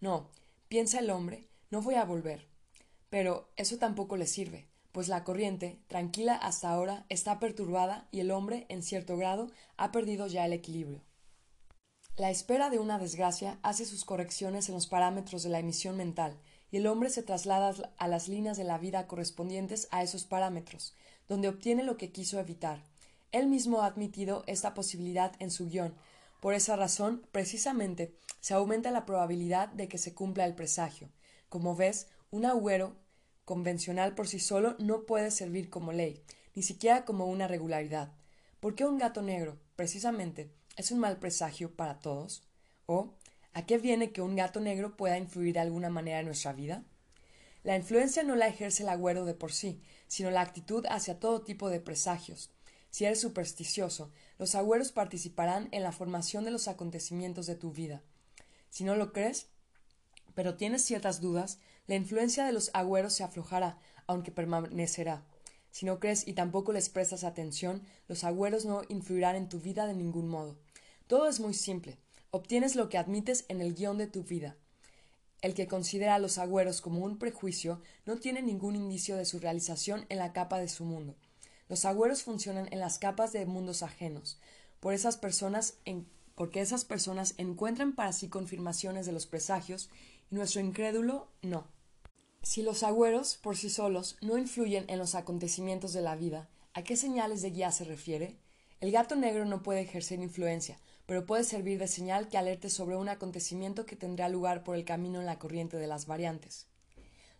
[0.00, 0.28] No,
[0.68, 2.46] piensa el hombre, no voy a volver.
[3.10, 8.30] Pero eso tampoco le sirve, pues la corriente, tranquila hasta ahora, está perturbada y el
[8.30, 11.02] hombre, en cierto grado, ha perdido ya el equilibrio.
[12.16, 16.38] La espera de una desgracia hace sus correcciones en los parámetros de la emisión mental,
[16.70, 20.94] y el hombre se traslada a las líneas de la vida correspondientes a esos parámetros,
[21.26, 22.82] donde obtiene lo que quiso evitar.
[23.30, 25.94] Él mismo ha admitido esta posibilidad en su guion.
[26.40, 31.08] Por esa razón, precisamente, se aumenta la probabilidad de que se cumpla el presagio.
[31.48, 32.96] Como ves, un agüero
[33.44, 36.22] convencional por sí solo no puede servir como ley,
[36.54, 38.12] ni siquiera como una regularidad.
[38.60, 42.42] ¿Por qué un gato negro, precisamente, es un mal presagio para todos?
[42.86, 43.14] ¿O
[43.52, 46.84] a qué viene que un gato negro pueda influir de alguna manera en nuestra vida?
[47.62, 51.42] La influencia no la ejerce el agüero de por sí, sino la actitud hacia todo
[51.42, 52.50] tipo de presagios.
[52.90, 58.02] Si eres supersticioso, los agüeros participarán en la formación de los acontecimientos de tu vida.
[58.68, 59.46] Si no lo crees,
[60.34, 65.24] pero tienes ciertas dudas, la influencia de los agüeros se aflojará, aunque permanecerá.
[65.72, 69.86] Si no crees y tampoco les prestas atención, los agüeros no influirán en tu vida
[69.86, 70.56] de ningún modo.
[71.06, 71.98] Todo es muy simple.
[72.30, 74.56] Obtienes lo que admites en el guion de tu vida.
[75.40, 79.40] El que considera a los agüeros como un prejuicio no tiene ningún indicio de su
[79.40, 81.16] realización en la capa de su mundo.
[81.68, 84.38] Los agüeros funcionan en las capas de mundos ajenos.
[84.78, 85.74] Por esas personas
[86.34, 89.90] porque esas personas encuentran para sí confirmaciones de los presagios
[90.30, 91.66] y nuestro incrédulo no.
[92.42, 96.82] Si los agüeros, por sí solos, no influyen en los acontecimientos de la vida, ¿a
[96.82, 98.36] qué señales de guía se refiere?
[98.80, 102.96] El gato negro no puede ejercer influencia, pero puede servir de señal que alerte sobre
[102.96, 106.66] un acontecimiento que tendrá lugar por el camino en la corriente de las variantes.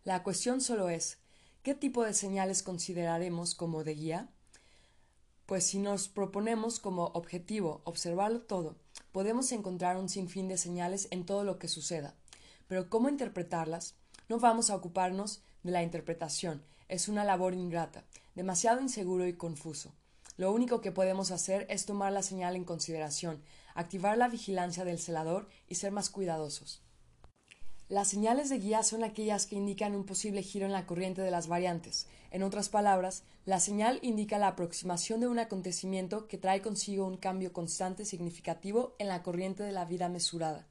[0.04, 1.18] La cuestión solo es
[1.62, 4.28] ¿qué tipo de señales consideraremos como de guía?
[5.52, 8.74] Pues si nos proponemos como objetivo observarlo todo,
[9.12, 12.14] podemos encontrar un sinfín de señales en todo lo que suceda.
[12.68, 13.94] Pero ¿cómo interpretarlas?
[14.30, 19.92] No vamos a ocuparnos de la interpretación, es una labor ingrata, demasiado inseguro y confuso.
[20.38, 23.42] Lo único que podemos hacer es tomar la señal en consideración,
[23.74, 26.80] activar la vigilancia del celador y ser más cuidadosos.
[27.92, 31.30] Las señales de guía son aquellas que indican un posible giro en la corriente de
[31.30, 32.06] las variantes.
[32.30, 37.18] En otras palabras, la señal indica la aproximación de un acontecimiento que trae consigo un
[37.18, 40.66] cambio constante significativo en la corriente de la vida mesurada.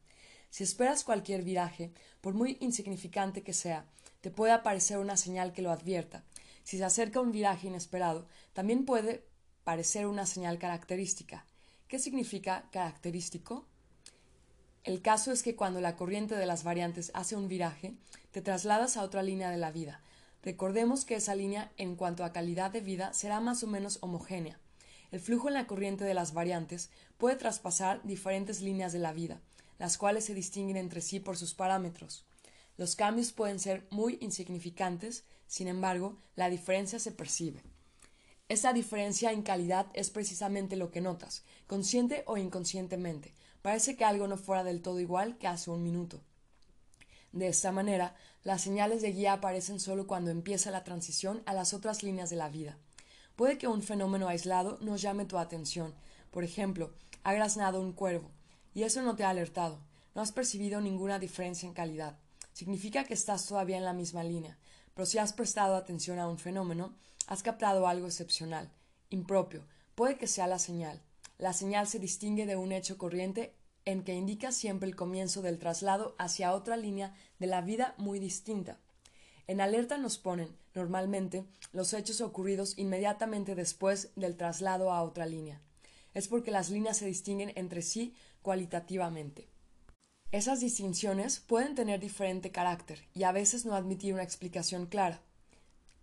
[0.49, 1.91] Si esperas cualquier viraje,
[2.21, 3.85] por muy insignificante que sea,
[4.21, 6.23] te puede aparecer una señal que lo advierta.
[6.63, 9.23] Si se acerca un viraje inesperado, también puede
[9.63, 11.45] parecer una señal característica.
[11.87, 13.67] ¿Qué significa característico?
[14.83, 17.93] El caso es que cuando la corriente de las variantes hace un viraje,
[18.31, 20.01] te trasladas a otra línea de la vida.
[20.41, 24.59] Recordemos que esa línea, en cuanto a calidad de vida, será más o menos homogénea.
[25.11, 29.39] El flujo en la corriente de las variantes puede traspasar diferentes líneas de la vida,
[29.77, 32.25] las cuales se distinguen entre sí por sus parámetros.
[32.77, 37.61] Los cambios pueden ser muy insignificantes, sin embargo, la diferencia se percibe.
[38.49, 43.33] Esa diferencia en calidad es precisamente lo que notas, consciente o inconscientemente.
[43.61, 46.21] Parece que algo no fuera del todo igual que hace un minuto.
[47.31, 51.73] De esta manera, las señales de guía aparecen solo cuando empieza la transición a las
[51.73, 52.77] otras líneas de la vida.
[53.35, 55.93] Puede que un fenómeno aislado nos llame tu atención.
[56.31, 56.91] Por ejemplo,
[57.23, 58.29] ha graznado un cuervo
[58.73, 59.79] y eso no te ha alertado.
[60.13, 62.17] No has percibido ninguna diferencia en calidad.
[62.53, 64.57] Significa que estás todavía en la misma línea.
[64.93, 66.93] Pero si has prestado atención a un fenómeno,
[67.27, 68.69] has captado algo excepcional.
[69.09, 69.63] impropio,
[69.95, 71.01] puede que sea la señal.
[71.41, 75.57] La señal se distingue de un hecho corriente en que indica siempre el comienzo del
[75.57, 78.77] traslado hacia otra línea de la vida muy distinta.
[79.47, 85.59] En alerta nos ponen, normalmente, los hechos ocurridos inmediatamente después del traslado a otra línea.
[86.13, 88.13] Es porque las líneas se distinguen entre sí
[88.43, 89.47] cualitativamente.
[90.31, 95.23] Esas distinciones pueden tener diferente carácter y a veces no admitir una explicación clara.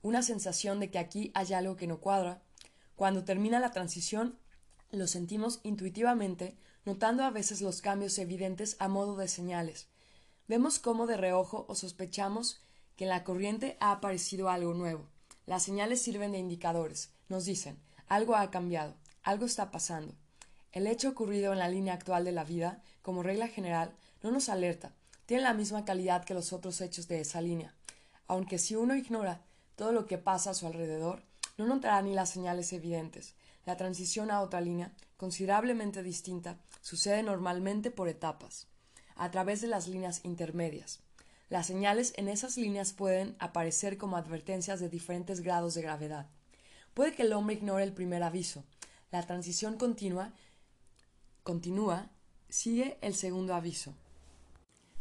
[0.02, 2.42] Una sensación de que aquí hay algo que no cuadra.
[2.96, 4.36] Cuando termina la transición,
[4.90, 9.88] lo sentimos intuitivamente, notando a veces los cambios evidentes a modo de señales.
[10.46, 12.60] Vemos cómo de reojo o sospechamos
[12.96, 15.06] que en la corriente ha aparecido algo nuevo.
[15.46, 17.78] Las señales sirven de indicadores, nos dicen
[18.08, 20.14] algo ha cambiado, algo está pasando.
[20.72, 24.48] El hecho ocurrido en la línea actual de la vida, como regla general, no nos
[24.48, 24.92] alerta,
[25.26, 27.74] tiene la misma calidad que los otros hechos de esa línea.
[28.26, 29.42] Aunque si uno ignora
[29.76, 31.22] todo lo que pasa a su alrededor,
[31.58, 33.34] no notará ni las señales evidentes.
[33.68, 38.66] La transición a otra línea, considerablemente distinta, sucede normalmente por etapas,
[39.14, 41.00] a través de las líneas intermedias.
[41.50, 46.30] Las señales en esas líneas pueden aparecer como advertencias de diferentes grados de gravedad.
[46.94, 48.64] Puede que el hombre ignore el primer aviso.
[49.10, 50.32] La transición continua
[51.42, 52.08] continúa,
[52.48, 53.92] sigue el segundo aviso.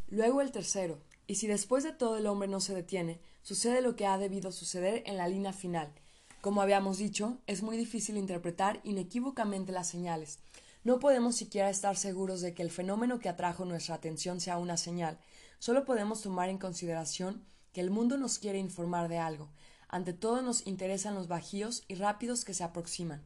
[0.09, 3.95] Luego el tercero, y si después de todo el hombre no se detiene, sucede lo
[3.95, 5.89] que ha debido suceder en la línea final,
[6.41, 10.39] como habíamos dicho, es muy difícil interpretar inequívocamente las señales.
[10.83, 14.77] No podemos siquiera estar seguros de que el fenómeno que atrajo nuestra atención sea una
[14.77, 15.19] señal.
[15.59, 19.49] Solo podemos tomar en consideración que el mundo nos quiere informar de algo.
[19.89, 23.23] Ante todo nos interesan los bajíos y rápidos que se aproximan.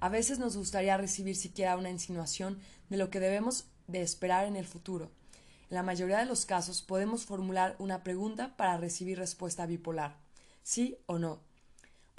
[0.00, 4.56] A veces nos gustaría recibir siquiera una insinuación de lo que debemos de esperar en
[4.56, 5.10] el futuro.
[5.68, 10.18] En la mayoría de los casos podemos formular una pregunta para recibir respuesta bipolar.
[10.62, 11.40] Sí o no.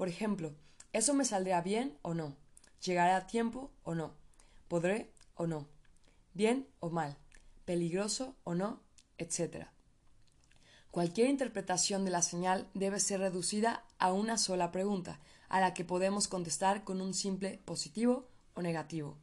[0.01, 0.55] Por ejemplo,
[0.93, 2.35] ¿eso me saldrá bien o no?
[2.83, 4.15] ¿Llegaré a tiempo o no?
[4.67, 5.67] ¿Podré o no?
[6.33, 7.19] ¿Bien o mal?
[7.65, 8.81] ¿Peligroso o no?
[9.19, 9.71] Etcétera.
[10.89, 15.85] Cualquier interpretación de la señal debe ser reducida a una sola pregunta, a la que
[15.85, 19.19] podemos contestar con un simple positivo o negativo.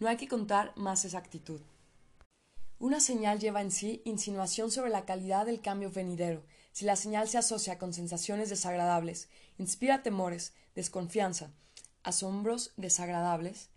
[0.00, 1.62] No hay que contar más exactitud.
[2.78, 6.42] Una señal lleva en sí insinuación sobre la calidad del cambio venidero,
[6.72, 11.50] si la señal se asocia con sensaciones desagradables, inspira temores, desconfianza,
[12.02, 13.70] asombros desagradables,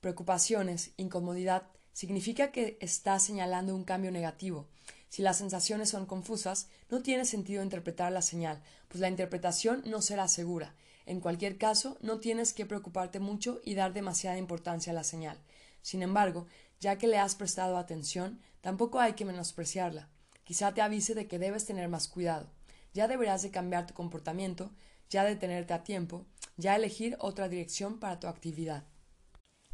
[0.00, 4.68] preocupaciones, incomodidad, significa que está señalando un cambio negativo.
[5.08, 10.00] Si las sensaciones son confusas, no tiene sentido interpretar la señal, pues la interpretación no
[10.00, 10.74] será segura.
[11.04, 15.38] En cualquier caso, no tienes que preocuparte mucho y dar demasiada importancia a la señal.
[15.82, 16.46] Sin embargo,
[16.78, 20.08] ya que le has prestado atención, tampoco hay que menospreciarla.
[20.50, 22.50] Quizá te avise de que debes tener más cuidado.
[22.92, 24.72] Ya deberás de cambiar tu comportamiento,
[25.08, 26.26] ya detenerte a tiempo,
[26.56, 28.82] ya elegir otra dirección para tu actividad.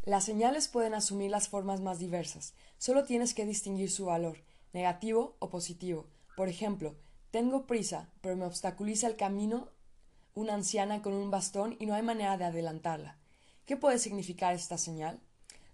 [0.02, 2.52] Las señales pueden asumir las formas más diversas.
[2.76, 6.10] Solo tienes que distinguir su valor, negativo o positivo.
[6.36, 6.94] Por ejemplo,
[7.30, 9.70] tengo prisa, pero me obstaculiza el camino
[10.34, 13.18] una anciana con un bastón y no hay manera de adelantarla.
[13.64, 15.22] ¿Qué puede significar esta señal?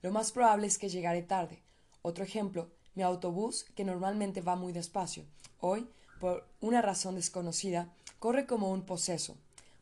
[0.01, 1.65] Lo más probable es que llegaré tarde.
[2.03, 5.25] Otro ejemplo, mi autobús, que normalmente va muy despacio,
[5.61, 5.89] hoy,
[6.21, 9.37] por una razón desconocida, corre como un poseso.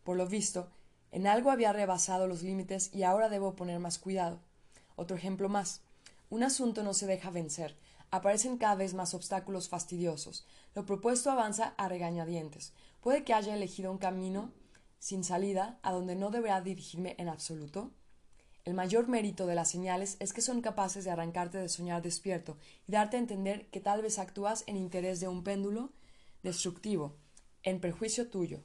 [0.04, 0.68] Por lo visto,
[1.12, 4.38] en algo había rebasado los límites y ahora debo poner más cuidado.
[4.96, 5.82] Otro ejemplo más.
[6.30, 7.76] Un asunto no se deja vencer.
[8.10, 10.46] Aparecen cada vez más obstáculos fastidiosos.
[10.74, 12.72] Lo propuesto avanza a regañadientes.
[13.00, 14.52] Puede que haya elegido un camino
[14.98, 17.90] sin salida a donde no deberá dirigirme en absoluto.
[18.64, 22.58] El mayor mérito de las señales es que son capaces de arrancarte de soñar despierto
[22.86, 25.90] y darte a entender que tal vez actúas en interés de un péndulo
[26.42, 27.16] destructivo,
[27.62, 28.62] en perjuicio tuyo.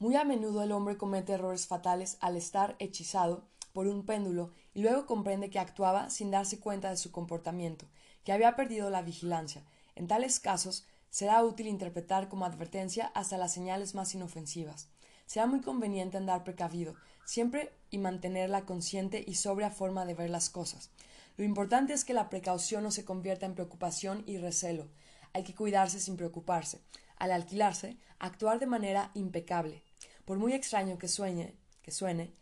[0.00, 4.82] Muy a menudo el hombre comete errores fatales al estar hechizado por un péndulo y
[4.82, 7.86] luego comprende que actuaba sin darse cuenta de su comportamiento,
[8.24, 9.62] que había perdido la vigilancia.
[9.94, 14.88] En tales casos será útil interpretar como advertencia hasta las señales más inofensivas.
[15.26, 16.96] Será muy conveniente andar precavido,
[17.30, 20.90] siempre y mantener la consciente y sobria forma de ver las cosas.
[21.36, 24.88] Lo importante es que la precaución no se convierta en preocupación y recelo.
[25.32, 26.80] Hay que cuidarse sin preocuparse.
[27.14, 29.84] Al alquilarse, actuar de manera impecable.
[30.24, 32.34] Por muy extraño que suene, que suene,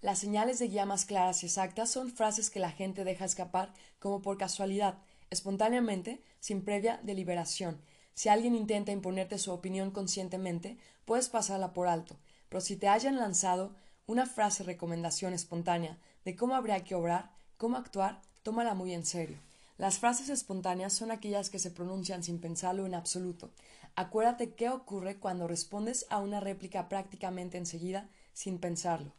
[0.00, 3.72] las señales de guía más claras y exactas son frases que la gente deja escapar
[3.98, 4.98] como por casualidad,
[5.30, 7.82] espontáneamente, sin previa deliberación,
[8.16, 12.16] si alguien intenta imponerte su opinión conscientemente, puedes pasarla por alto,
[12.48, 13.74] pero si te hayan lanzado
[14.06, 19.38] una frase recomendación espontánea de cómo habría que obrar, cómo actuar, tómala muy en serio.
[19.78, 23.50] Las frases espontáneas son aquellas que se pronuncian sin pensarlo en absoluto.
[23.94, 29.12] Acuérdate qué ocurre cuando respondes a una réplica prácticamente enseguida, sin pensarlo.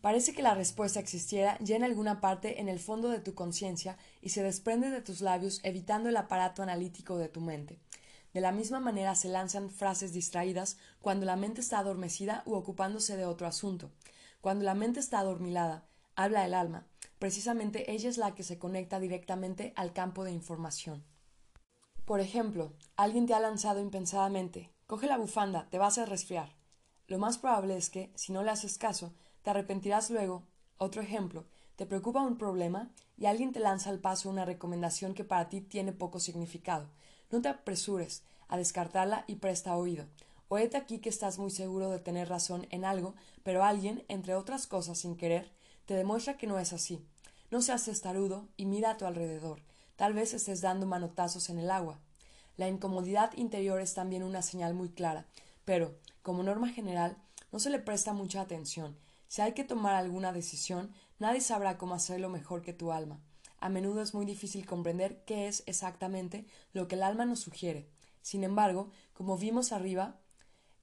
[0.00, 3.98] Parece que la respuesta existiera ya en alguna parte en el fondo de tu conciencia
[4.22, 7.78] y se desprende de tus labios evitando el aparato analítico de tu mente.
[8.32, 13.16] De la misma manera se lanzan frases distraídas cuando la mente está adormecida u ocupándose
[13.16, 13.90] de otro asunto.
[14.40, 16.86] Cuando la mente está adormilada, habla el alma.
[17.18, 21.04] Precisamente ella es la que se conecta directamente al campo de información.
[22.04, 26.56] Por ejemplo, alguien te ha lanzado impensadamente Coge la bufanda, te vas a resfriar.
[27.06, 29.14] Lo más probable es que, si no le haces caso,
[29.44, 30.42] te arrepentirás luego.
[30.78, 35.22] Otro ejemplo, te preocupa un problema y alguien te lanza al paso una recomendación que
[35.22, 36.90] para ti tiene poco significado.
[37.30, 40.06] No te apresures a descartarla y presta oído.
[40.48, 43.14] Oete aquí que estás muy seguro de tener razón en algo,
[43.44, 45.52] pero alguien, entre otras cosas sin querer,
[45.86, 47.04] te demuestra que no es así.
[47.50, 49.62] No seas testarudo y mira a tu alrededor.
[49.96, 52.00] Tal vez estés dando manotazos en el agua.
[52.56, 55.26] La incomodidad interior es también una señal muy clara,
[55.64, 57.16] pero, como norma general,
[57.52, 58.96] no se le presta mucha atención.
[59.28, 63.20] Si hay que tomar alguna decisión, nadie sabrá cómo hacerlo mejor que tu alma.
[63.60, 67.88] A menudo es muy difícil comprender qué es exactamente lo que el alma nos sugiere.
[68.22, 70.18] Sin embargo, como vimos arriba,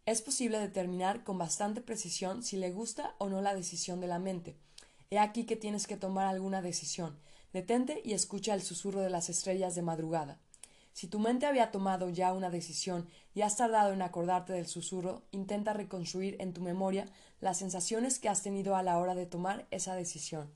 [0.06, 4.20] es posible determinar con bastante precisión si le gusta o no la decisión de la
[4.20, 4.56] mente.
[5.10, 7.18] He aquí que tienes que tomar alguna decisión.
[7.52, 10.40] Detente y escucha el susurro de las estrellas de madrugada.
[10.94, 15.24] Si tu mente había tomado ya una decisión y has tardado en acordarte del susurro,
[15.32, 17.06] intenta reconstruir en tu memoria
[17.40, 20.52] las sensaciones que has tenido a la hora de tomar esa decisión.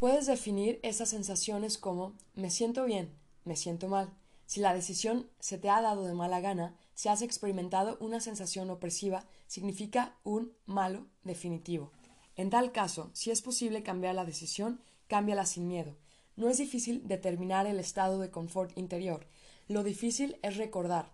[0.00, 3.12] Puedes definir esas sensaciones como me siento bien,
[3.44, 4.08] me siento mal.
[4.46, 8.70] Si la decisión se te ha dado de mala gana, si has experimentado una sensación
[8.70, 11.92] opresiva, significa un malo definitivo.
[12.34, 15.98] En tal caso, si es posible cambiar la decisión, cámbiala sin miedo.
[16.34, 19.26] No es difícil determinar el estado de confort interior,
[19.68, 21.12] lo difícil es recordar.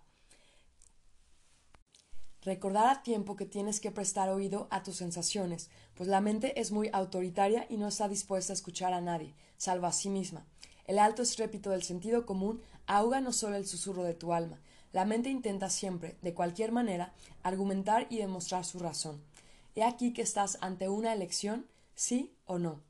[2.46, 6.70] Recordar a tiempo que tienes que prestar oído a tus sensaciones, pues la mente es
[6.70, 10.46] muy autoritaria y no está dispuesta a escuchar a nadie, salvo a sí misma.
[10.84, 14.60] El alto estrépito del sentido común ahoga no solo el susurro de tu alma,
[14.92, 19.20] la mente intenta siempre, de cualquier manera, argumentar y demostrar su razón.
[19.74, 21.66] He aquí que estás ante una elección,
[21.96, 22.80] sí o no.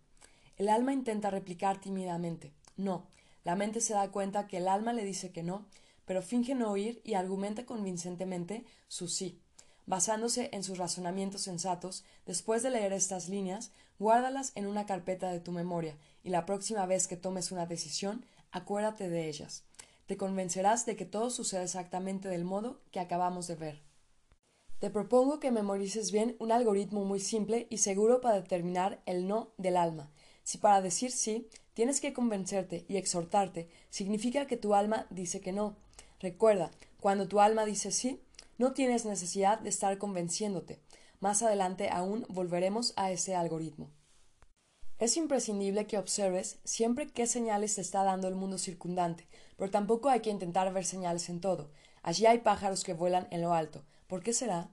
[0.59, 3.07] El alma intenta replicar tímidamente, no,
[3.43, 5.65] la mente se da cuenta que el alma le dice que no,
[6.05, 9.41] pero finge no oír y argumenta convincentemente su sí.
[9.87, 15.41] Basándose en sus razonamientos sensatos, después de leer estas líneas, guárdalas en una carpeta de
[15.41, 19.63] tu memoria y la próxima vez que tomes una decisión, acuérdate de ellas.
[20.07, 23.83] Te convencerás de que todo sucede exactamente del modo que acabamos de ver.
[24.79, 29.53] Te propongo que memorices bien un algoritmo muy simple y seguro para determinar el no
[29.57, 30.11] del alma.
[30.43, 35.53] Si para decir sí tienes que convencerte y exhortarte, significa que tu alma dice que
[35.53, 35.77] no.
[36.21, 36.71] Recuerda,
[37.01, 38.21] cuando tu alma dice sí,
[38.59, 40.81] no tienes necesidad de estar convenciéndote.
[41.21, 43.91] Más adelante aún volveremos a ese algoritmo.
[44.99, 50.09] Es imprescindible que observes siempre qué señales te está dando el mundo circundante, pero tampoco
[50.09, 51.71] hay que intentar ver señales en todo.
[52.03, 53.85] Allí hay pájaros que vuelan en lo alto.
[54.07, 54.71] ¿Por qué será?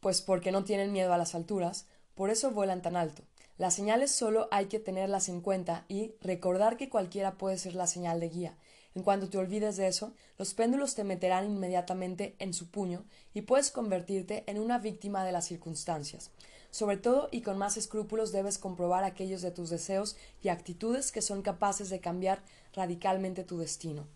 [0.00, 3.22] Pues porque no tienen miedo a las alturas, por eso vuelan tan alto.
[3.56, 7.86] Las señales solo hay que tenerlas en cuenta y recordar que cualquiera puede ser la
[7.86, 8.58] señal de guía.
[8.96, 13.42] En cuanto te olvides de eso, los péndulos te meterán inmediatamente en su puño y
[13.42, 16.30] puedes convertirte en una víctima de las circunstancias.
[16.70, 21.20] Sobre todo y con más escrúpulos debes comprobar aquellos de tus deseos y actitudes que
[21.20, 22.42] son capaces de cambiar
[22.72, 24.06] radicalmente tu destino.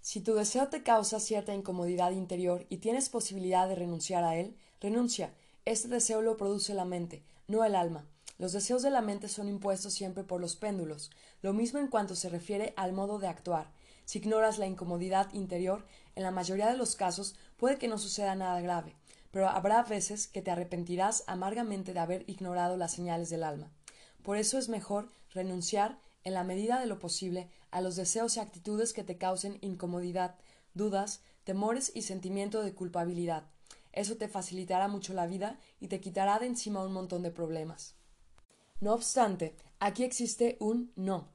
[0.00, 4.56] Si tu deseo te causa cierta incomodidad interior y tienes posibilidad de renunciar a él,
[4.80, 5.34] renuncia.
[5.64, 8.06] Este deseo lo produce la mente, no el alma.
[8.38, 11.10] Los deseos de la mente son impuestos siempre por los péndulos,
[11.42, 13.79] lo mismo en cuanto se refiere al modo de actuar.
[14.10, 15.86] Si ignoras la incomodidad interior,
[16.16, 18.96] en la mayoría de los casos puede que no suceda nada grave,
[19.30, 23.70] pero habrá veces que te arrepentirás amargamente de haber ignorado las señales del alma.
[24.24, 28.40] Por eso es mejor renunciar, en la medida de lo posible, a los deseos y
[28.40, 30.34] actitudes que te causen incomodidad,
[30.74, 33.44] dudas, temores y sentimiento de culpabilidad.
[33.92, 37.94] Eso te facilitará mucho la vida y te quitará de encima un montón de problemas.
[38.80, 41.28] No obstante, aquí existe un no.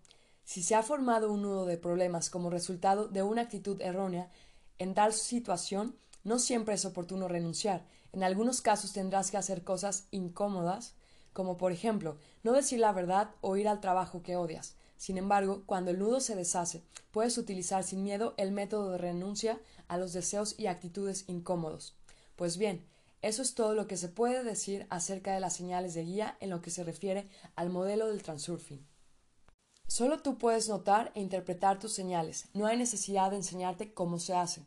[0.46, 4.30] Si se ha formado un nudo de problemas como resultado de una actitud errónea,
[4.78, 7.84] en tal situación no siempre es oportuno renunciar.
[8.14, 10.93] En algunos casos tendrás que hacer cosas incómodas,
[11.34, 14.76] como por ejemplo no decir la verdad o ir al trabajo que odias.
[14.98, 19.60] Sin embargo, cuando el nudo se deshace, puedes utilizar sin miedo el método de renuncia
[19.88, 21.98] a los deseos y actitudes incómodos.
[22.36, 22.86] Pues bien,
[23.24, 26.52] eso es todo lo que se puede decir acerca de las señales de guía en
[26.52, 28.86] lo que se refiere al modelo del transurfing.
[29.88, 34.34] Solo tú puedes notar e interpretar tus señales, no hay necesidad de enseñarte cómo se
[34.34, 34.64] hace.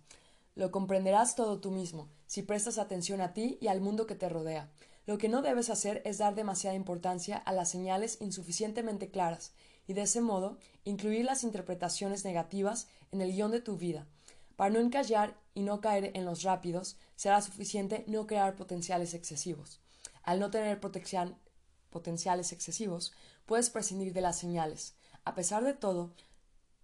[0.55, 4.29] Lo comprenderás todo tú mismo, si prestas atención a ti y al mundo que te
[4.29, 4.71] rodea.
[5.07, 9.53] Lo que no debes hacer es dar demasiada importancia a las señales insuficientemente claras
[9.87, 14.07] y de ese modo incluir las interpretaciones negativas en el guion de tu vida.
[14.55, 19.81] Para no encallar y no caer en los rápidos, será suficiente no crear potenciales excesivos.
[20.23, 23.13] Al no tener potenciales excesivos,
[23.47, 24.98] puedes prescindir de las señales.
[25.29, 26.15] A pesar de todo,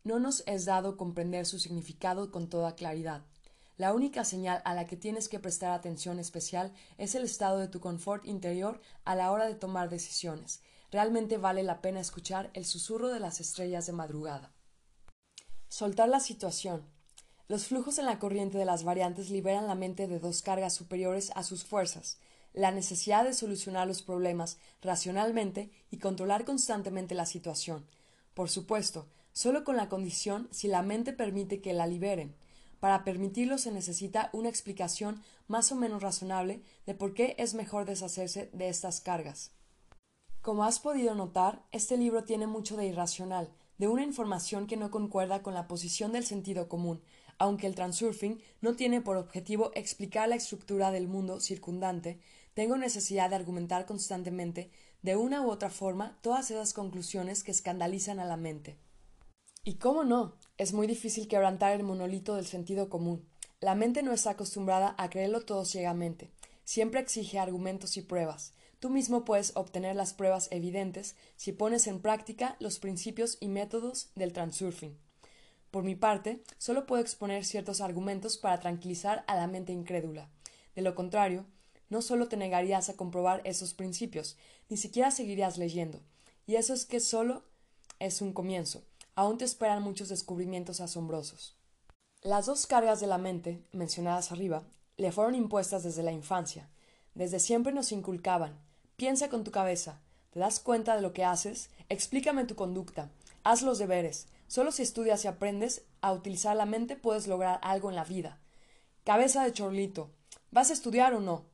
[0.03, 3.23] no nos es dado comprender su significado con toda claridad.
[3.79, 7.69] La única señal a la que tienes que prestar atención especial es el estado de
[7.69, 10.61] tu confort interior a la hora de tomar decisiones.
[10.91, 14.53] Realmente vale la pena escuchar el susurro de las estrellas de madrugada.
[15.71, 16.85] Soltar la situación.
[17.49, 21.33] Los flujos en la corriente de las variantes liberan la mente de dos cargas superiores
[21.35, 22.19] a sus fuerzas,
[22.53, 27.87] la necesidad de solucionar los problemas racionalmente y controlar constantemente la situación.
[28.35, 32.35] Por supuesto, solo con la condición si la mente permite que la liberen.
[32.81, 37.87] Para permitirlo se necesita una explicación más o menos razonable de por qué es mejor
[37.87, 39.53] deshacerse de estas cargas.
[40.43, 44.91] Como has podido notar, este libro tiene mucho de irracional, de una información que no
[44.91, 47.01] concuerda con la posición del sentido común,
[47.39, 52.21] aunque el transurfing no tiene por objetivo explicar la estructura del mundo circundante,
[52.55, 54.71] tengo necesidad de argumentar constantemente,
[55.05, 58.79] de una u otra forma, todas esas conclusiones que escandalizan a la mente.
[59.63, 60.39] ¿Y cómo no?
[60.57, 63.29] Es muy difícil quebrantar el monolito del sentido común.
[63.61, 66.33] La mente no está acostumbrada a creerlo todo ciegamente.
[66.65, 68.55] Siempre exige argumentos y pruebas.
[68.81, 74.09] Tú mismo puedes obtener las pruebas evidentes si pones en práctica los principios y métodos
[74.15, 74.97] del transurfing.
[75.71, 80.31] Por mi parte, solo puedo exponer ciertos argumentos para tranquilizar a la mente incrédula.
[80.75, 81.45] De lo contrario,
[81.91, 84.37] no solo te negarías a comprobar esos principios,
[84.69, 86.01] ni siquiera seguirías leyendo.
[86.47, 87.43] Y eso es que solo
[87.99, 88.83] es un comienzo
[89.15, 91.57] aún te esperan muchos descubrimientos asombrosos.
[92.23, 94.65] Las dos cargas de la mente, mencionadas arriba,
[94.97, 96.69] le fueron impuestas desde la infancia.
[97.15, 98.59] Desde siempre nos inculcaban
[98.97, 103.11] piensa con tu cabeza, te das cuenta de lo que haces, explícame tu conducta,
[103.43, 104.29] haz los deberes.
[104.47, 108.39] Solo si estudias y aprendes a utilizar la mente puedes lograr algo en la vida.
[109.03, 110.11] Cabeza de chorlito,
[110.53, 111.45] ¿vas a estudiar o no?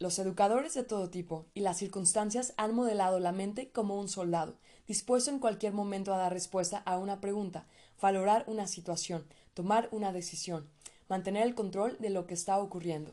[0.00, 4.54] Los educadores de todo tipo y las circunstancias han modelado la mente como un soldado,
[4.88, 7.66] dispuesto en cualquier momento a dar respuesta a una pregunta,
[8.00, 10.66] valorar una situación, tomar una decisión,
[11.10, 13.12] mantener el control de lo que está ocurriendo.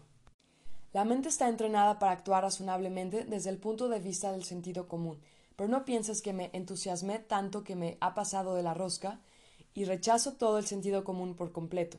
[0.93, 5.19] La mente está entrenada para actuar razonablemente desde el punto de vista del sentido común,
[5.57, 9.19] pero no pienses que me entusiasmé tanto que me ha pasado de la rosca
[9.73, 11.97] y rechazo todo el sentido común por completo.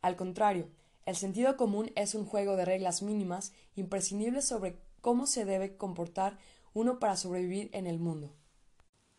[0.00, 0.68] Al contrario,
[1.08, 6.36] el sentido común es un juego de reglas mínimas imprescindibles sobre cómo se debe comportar
[6.74, 8.34] uno para sobrevivir en el mundo.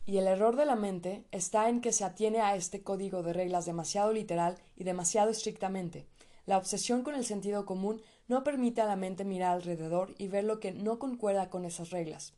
[0.06, 3.34] Y el error de la mente está en que se atiene a este código de
[3.34, 6.06] reglas demasiado literal y demasiado estrictamente.
[6.46, 10.44] La obsesión con el sentido común no permite a la mente mirar alrededor y ver
[10.44, 12.34] lo que no concuerda con esas reglas.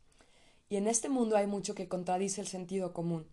[0.70, 3.26] Y en este mundo hay mucho que contradice el sentido común.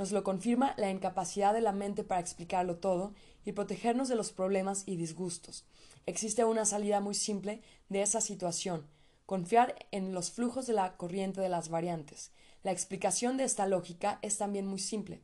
[0.00, 3.12] Nos lo confirma la incapacidad de la mente para explicarlo todo
[3.44, 5.66] y protegernos de los problemas y disgustos.
[6.06, 8.86] Existe una salida muy simple de esa situación
[9.26, 12.32] confiar en los flujos de la corriente de las variantes.
[12.62, 15.20] La explicación de esta lógica es también muy simple.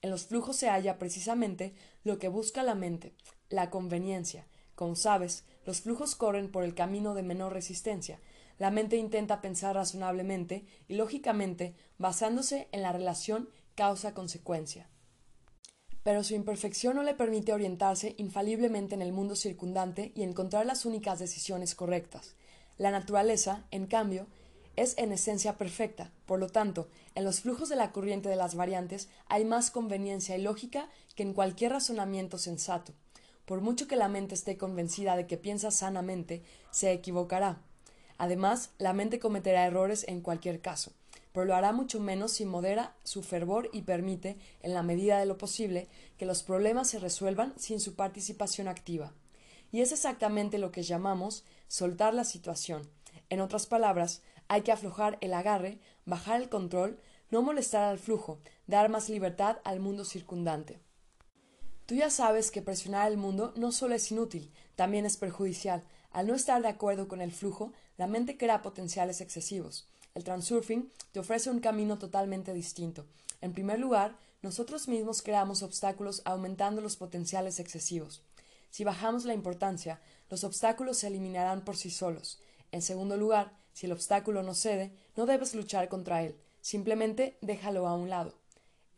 [0.00, 3.12] En los flujos se halla precisamente lo que busca la mente,
[3.50, 4.46] la conveniencia.
[4.74, 8.20] Como sabes, los flujos corren por el camino de menor resistencia.
[8.58, 14.88] La mente intenta pensar razonablemente y lógicamente basándose en la relación causa-consecuencia.
[16.02, 20.84] Pero su imperfección no le permite orientarse infaliblemente en el mundo circundante y encontrar las
[20.84, 22.34] únicas decisiones correctas.
[22.76, 24.26] La naturaleza, en cambio,
[24.76, 26.10] es en esencia perfecta.
[26.26, 30.36] Por lo tanto, en los flujos de la corriente de las variantes hay más conveniencia
[30.36, 32.92] y lógica que en cualquier razonamiento sensato.
[33.44, 37.60] Por mucho que la mente esté convencida de que piensa sanamente, se equivocará.
[38.18, 40.92] Además, la mente cometerá errores en cualquier caso,
[41.34, 45.26] pero lo hará mucho menos si modera su fervor y permite, en la medida de
[45.26, 49.12] lo posible, que los problemas se resuelvan sin su participación activa.
[49.72, 52.88] Y es exactamente lo que llamamos soltar la situación.
[53.30, 57.00] En otras palabras, hay que aflojar el agarre, bajar el control,
[57.32, 60.78] no molestar al flujo, dar más libertad al mundo circundante.
[61.86, 65.82] Tú ya sabes que presionar el mundo no solo es inútil, también es perjudicial.
[66.12, 69.88] Al no estar de acuerdo con el flujo, la mente crea potenciales excesivos.
[70.14, 73.04] El transurfing te ofrece un camino totalmente distinto.
[73.40, 78.22] En primer lugar, nosotros mismos creamos obstáculos aumentando los potenciales excesivos.
[78.70, 80.00] Si bajamos la importancia,
[80.30, 82.38] los obstáculos se eliminarán por sí solos.
[82.70, 87.88] En segundo lugar, si el obstáculo no cede, no debes luchar contra él, simplemente déjalo
[87.88, 88.34] a un lado.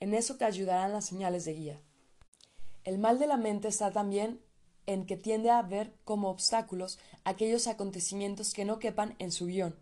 [0.01, 1.81] En eso te ayudarán las señales de guía.
[2.85, 4.39] El mal de la mente está también
[4.85, 9.75] en que tiende a ver como obstáculos aquellos acontecimientos que no quepan en su guion.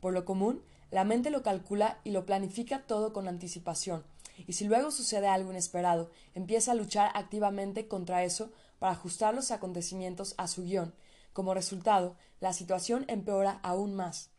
[0.00, 4.04] Por lo común, la mente lo calcula y lo planifica todo con anticipación,
[4.46, 9.50] y si luego sucede algo inesperado, empieza a luchar activamente contra eso para ajustar los
[9.50, 10.94] acontecimientos a su guion.
[11.32, 14.30] Como resultado, la situación empeora aún más.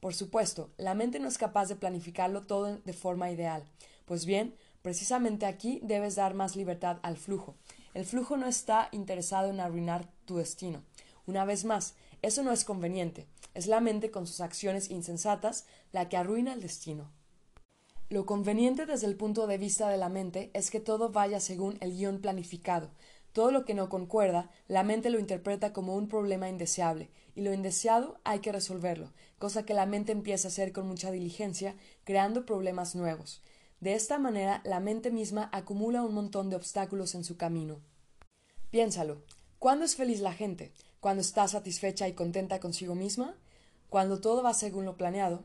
[0.00, 3.64] Por supuesto, la mente no es capaz de planificarlo todo de forma ideal.
[4.04, 7.56] Pues bien, precisamente aquí debes dar más libertad al flujo.
[7.94, 10.82] El flujo no está interesado en arruinar tu destino.
[11.26, 13.26] Una vez más, eso no es conveniente.
[13.54, 17.10] Es la mente con sus acciones insensatas la que arruina el destino.
[18.08, 21.76] Lo conveniente desde el punto de vista de la mente es que todo vaya según
[21.80, 22.90] el guion planificado.
[23.32, 27.52] Todo lo que no concuerda, la mente lo interpreta como un problema indeseable, y lo
[27.52, 32.46] indeseado hay que resolverlo, cosa que la mente empieza a hacer con mucha diligencia, creando
[32.46, 33.42] problemas nuevos.
[33.80, 37.80] De esta manera, la mente misma acumula un montón de obstáculos en su camino.
[38.70, 39.22] Piénsalo.
[39.58, 40.72] ¿Cuándo es feliz la gente?
[41.00, 43.34] ¿Cuando está satisfecha y contenta consigo misma?
[43.90, 45.44] ¿Cuando todo va según lo planeado?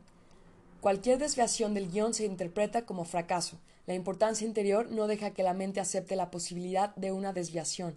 [0.80, 3.60] Cualquier desviación del guion se interpreta como fracaso.
[3.86, 7.96] La importancia interior no deja que la mente acepte la posibilidad de una desviación.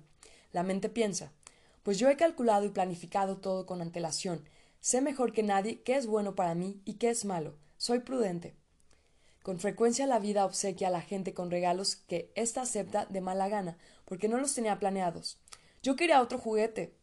[0.52, 1.32] La mente piensa
[1.84, 4.44] Pues yo he calculado y planificado todo con antelación.
[4.82, 7.56] Sé mejor que nadie qué es bueno para mí y qué es malo.
[7.78, 8.56] Soy prudente.
[9.42, 13.48] Con frecuencia la vida obsequia a la gente con regalos que ésta acepta de mala
[13.48, 15.38] gana, porque no los tenía planeados.
[15.84, 16.94] Yo quería otro juguete.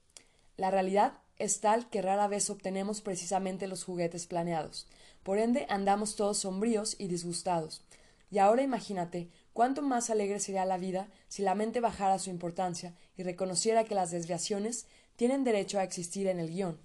[0.63, 4.87] La realidad es tal que rara vez obtenemos precisamente los juguetes planeados.
[5.25, 7.83] Por ende, andamos todos sombríos y disgustados.
[8.31, 12.95] Y ahora imagínate cuánto más alegre sería la vida si la mente bajara su importancia
[13.17, 14.87] y reconociera que las desviaciones
[15.17, 16.79] tienen derecho a existir en el guion.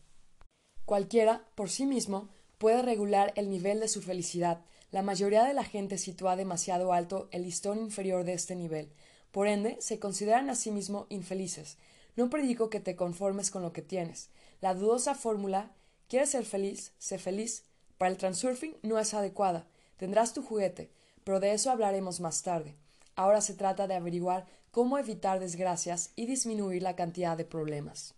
[0.86, 4.62] Cualquiera, por sí mismo, puede regular el nivel de su felicidad.
[4.90, 8.92] La mayoría de la gente sitúa demasiado alto el listón inferior de este nivel.
[9.30, 11.78] Por ende, se consideran a sí mismo infelices.
[12.18, 14.30] No predico que te conformes con lo que tienes.
[14.60, 15.72] La dudosa fórmula
[16.08, 16.94] ¿Quieres ser feliz?
[17.00, 17.66] Sé feliz
[17.98, 19.68] para el transurfing no es adecuada.
[19.98, 20.92] Tendrás tu juguete,
[21.24, 22.76] pero de eso hablaremos más tarde.
[23.16, 28.14] Ahora se trata de averiguar cómo evitar desgracias y disminuir la cantidad de problemas.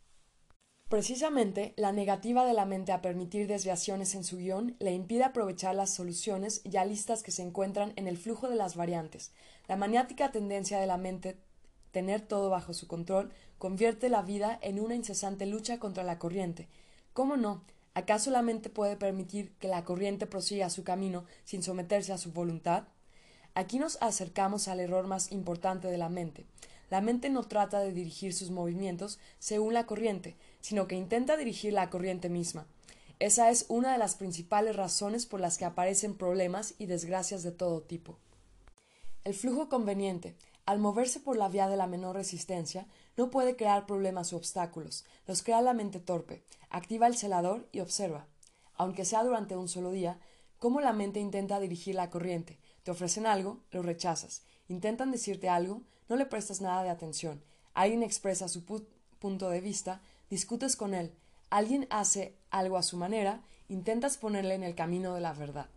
[0.90, 5.76] Precisamente, la negativa de la mente a permitir desviaciones en su guion le impide aprovechar
[5.76, 9.32] las soluciones ya listas que se encuentran en el flujo de las variantes.
[9.68, 11.38] La maniática tendencia de la mente
[11.92, 16.68] tener todo bajo su control convierte la vida en una incesante lucha contra la corriente.
[17.14, 17.62] ¿Cómo no?
[17.94, 22.32] ¿Acaso la mente puede permitir que la corriente prosiga su camino sin someterse a su
[22.32, 22.86] voluntad?
[23.54, 26.46] Aquí nos acercamos al error más importante de la mente.
[26.90, 31.74] La mente no trata de dirigir sus movimientos según la corriente, sino que intenta dirigir
[31.74, 32.66] la corriente misma.
[33.20, 37.52] Esa es una de las principales razones por las que aparecen problemas y desgracias de
[37.52, 38.18] todo tipo.
[39.26, 40.36] El flujo conveniente,
[40.66, 42.88] al moverse por la vía de la menor resistencia,
[43.20, 47.82] no puede crear problemas u obstáculos, los crea la mente torpe, activa el celador y
[47.82, 48.28] observa,
[48.76, 50.22] aunque sea durante un solo día,
[50.58, 52.60] cómo la mente intenta dirigir la corriente.
[52.84, 54.44] Te ofrecen algo, lo rechazas.
[54.70, 57.44] Intentan decirte algo, no le prestas nada de atención.
[57.74, 58.64] Alguien expresa su
[59.20, 61.12] punto de vista, discutes con él.
[61.50, 65.68] Alguien hace algo a su manera, intentas ponerle en el camino de la verdad.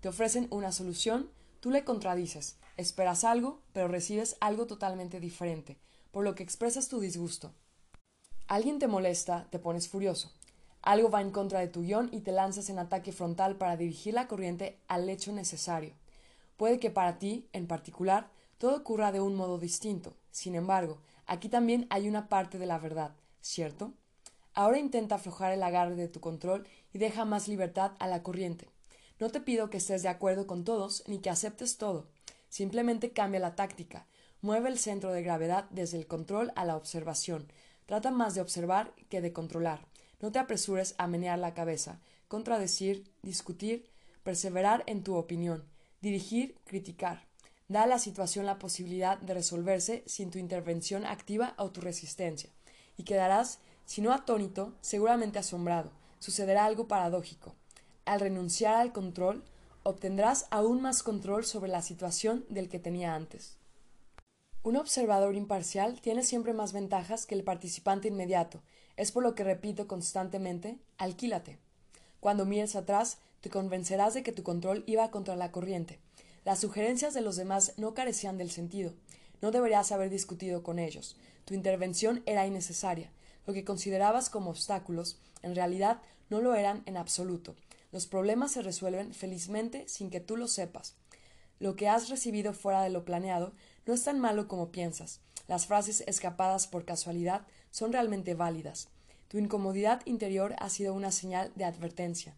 [0.00, 1.28] Te ofrecen una solución,
[1.60, 2.56] tú le contradices.
[2.78, 5.76] Esperas algo, pero recibes algo totalmente diferente
[6.16, 7.52] por lo que expresas tu disgusto.
[8.48, 10.32] Alguien te molesta, te pones furioso.
[10.80, 14.14] Algo va en contra de tu guion y te lanzas en ataque frontal para dirigir
[14.14, 15.92] la corriente al hecho necesario.
[16.56, 20.16] Puede que para ti, en particular, todo ocurra de un modo distinto.
[20.30, 23.92] Sin embargo, aquí también hay una parte de la verdad, ¿cierto?
[24.54, 28.70] Ahora intenta aflojar el agarre de tu control y deja más libertad a la corriente.
[29.20, 32.06] No te pido que estés de acuerdo con todos ni que aceptes todo.
[32.48, 34.06] Simplemente cambia la táctica
[34.42, 37.50] Mueve el centro de gravedad desde el control a la observación.
[37.86, 39.86] Trata más de observar que de controlar.
[40.20, 43.90] No te apresures a menear la cabeza, contradecir, discutir,
[44.22, 45.64] perseverar en tu opinión,
[46.00, 47.26] dirigir, criticar.
[47.68, 52.50] Da a la situación la posibilidad de resolverse sin tu intervención activa o tu resistencia,
[52.96, 55.90] y quedarás, si no atónito, seguramente asombrado.
[56.18, 57.54] Sucederá algo paradójico.
[58.04, 59.44] Al renunciar al control,
[59.82, 63.56] obtendrás aún más control sobre la situación del que tenía antes.
[64.66, 68.64] Un observador imparcial tiene siempre más ventajas que el participante inmediato.
[68.96, 71.60] Es por lo que repito constantemente alquílate.
[72.18, 76.00] Cuando mires atrás, te convencerás de que tu control iba contra la corriente.
[76.44, 78.92] Las sugerencias de los demás no carecían del sentido.
[79.40, 81.16] No deberías haber discutido con ellos.
[81.44, 83.12] Tu intervención era innecesaria.
[83.46, 87.54] Lo que considerabas como obstáculos, en realidad no lo eran en absoluto.
[87.92, 90.96] Los problemas se resuelven felizmente sin que tú lo sepas.
[91.60, 93.52] Lo que has recibido fuera de lo planeado
[93.86, 95.20] no es tan malo como piensas.
[95.48, 98.88] Las frases escapadas por casualidad son realmente válidas.
[99.28, 102.34] Tu incomodidad interior ha sido una señal de advertencia.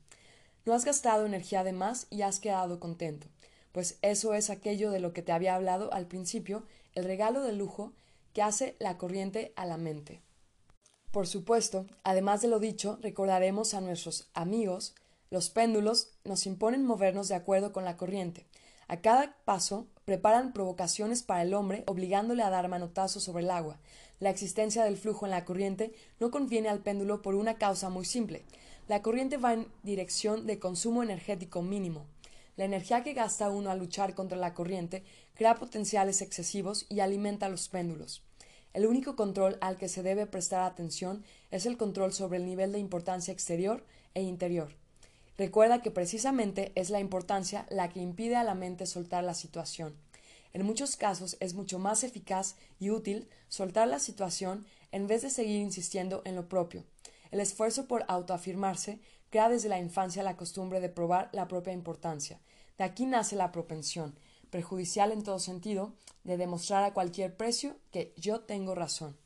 [0.65, 3.27] No has gastado energía de más y has quedado contento,
[3.73, 7.53] pues eso es aquello de lo que te había hablado al principio, el regalo de
[7.53, 7.93] lujo
[8.35, 10.21] que hace la corriente a la mente.
[11.11, 14.95] Por supuesto, además de lo dicho, recordaremos a nuestros amigos,
[15.31, 18.47] los péndulos nos imponen movernos de acuerdo con la corriente.
[18.89, 23.79] A cada paso preparan provocaciones para el hombre, obligándole a dar manotazos sobre el agua.
[24.21, 28.07] La existencia del flujo en la corriente no conviene al péndulo por una causa muy
[28.07, 28.43] simple.
[28.89, 32.07] La corriente va en dirección de consumo energético mínimo.
[32.57, 35.05] La energía que gasta uno al luchar contra la corriente
[35.35, 38.23] crea potenciales excesivos y alimenta los péndulos.
[38.73, 42.73] El único control al que se debe prestar atención es el control sobre el nivel
[42.73, 43.85] de importancia exterior
[44.15, 44.71] e interior.
[45.39, 49.97] Recuerda que precisamente es la importancia la que impide a la mente soltar la situación.
[50.53, 55.31] En muchos casos es mucho más eficaz y útil soltar la situación en vez de
[55.31, 56.83] seguir insistiendo en lo propio.
[57.31, 58.99] El esfuerzo por autoafirmarse
[59.31, 62.41] crea desde la infancia la costumbre de probar la propia importancia.
[62.77, 64.19] De aquí nace la propensión,
[64.51, 69.17] perjudicial en todo sentido, de demostrar a cualquier precio que yo tengo razón.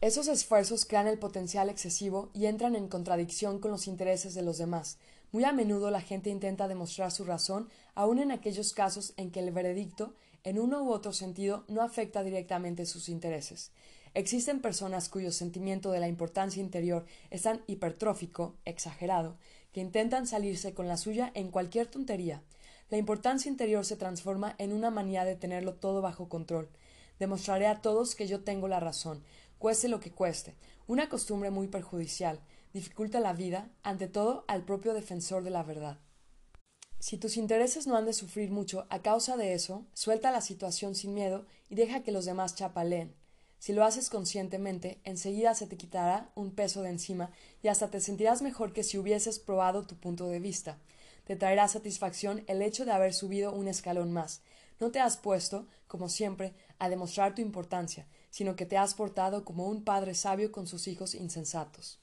[0.00, 4.56] Esos esfuerzos crean el potencial excesivo y entran en contradicción con los intereses de los
[4.56, 4.96] demás.
[5.32, 9.40] Muy a menudo la gente intenta demostrar su razón, aun en aquellos casos en que
[9.40, 13.70] el veredicto, en uno u otro sentido, no afecta directamente sus intereses.
[14.12, 19.36] Existen personas cuyo sentimiento de la importancia interior es tan hipertrófico, exagerado,
[19.72, 22.42] que intentan salirse con la suya en cualquier tontería.
[22.88, 26.68] La importancia interior se transforma en una manía de tenerlo todo bajo control.
[27.20, 29.22] Demostraré a todos que yo tengo la razón,
[29.58, 30.56] cueste lo que cueste,
[30.88, 32.40] una costumbre muy perjudicial,
[32.72, 35.98] dificulta la vida, ante todo al propio defensor de la verdad.
[37.00, 40.94] Si tus intereses no han de sufrir mucho a causa de eso, suelta la situación
[40.94, 43.14] sin miedo y deja que los demás chapaleen.
[43.58, 47.30] Si lo haces conscientemente, enseguida se te quitará un peso de encima
[47.62, 50.78] y hasta te sentirás mejor que si hubieses probado tu punto de vista.
[51.24, 54.42] Te traerá satisfacción el hecho de haber subido un escalón más.
[54.78, 59.44] No te has puesto, como siempre, a demostrar tu importancia, sino que te has portado
[59.44, 62.00] como un padre sabio con sus hijos insensatos.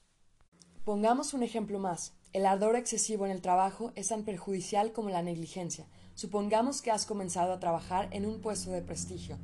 [0.88, 2.14] Pongamos un ejemplo más.
[2.32, 5.86] El ardor excesivo en el trabajo es tan perjudicial como la negligencia.
[6.14, 9.36] Supongamos que has comenzado a trabajar en un puesto de prestigio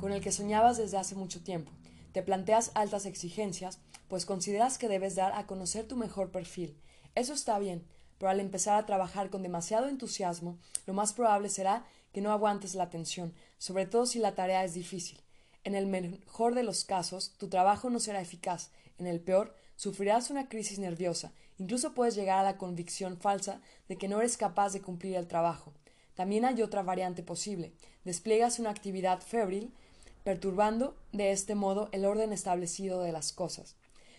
[0.00, 1.70] con el que soñabas desde hace mucho tiempo.
[2.12, 3.78] Te planteas altas exigencias,
[4.08, 6.80] pues consideras que debes dar a conocer tu mejor perfil.
[7.14, 7.86] Eso está bien,
[8.16, 11.84] pero al empezar a trabajar con demasiado entusiasmo, lo más probable será
[12.14, 15.20] que no aguantes la tensión, sobre todo si la tarea es difícil.
[15.62, 18.70] En el mejor de los casos, tu trabajo no será eficaz.
[18.98, 21.32] En el peor, sufrirás una crisis nerviosa.
[21.58, 25.28] Incluso puedes llegar a la convicción falsa de que no eres capaz de cumplir el
[25.28, 25.72] trabajo.
[26.14, 27.72] También hay otra variante posible.
[28.04, 29.72] Despliegas una actividad febril
[30.24, 33.76] perturbando de este modo el orden establecido de las cosas.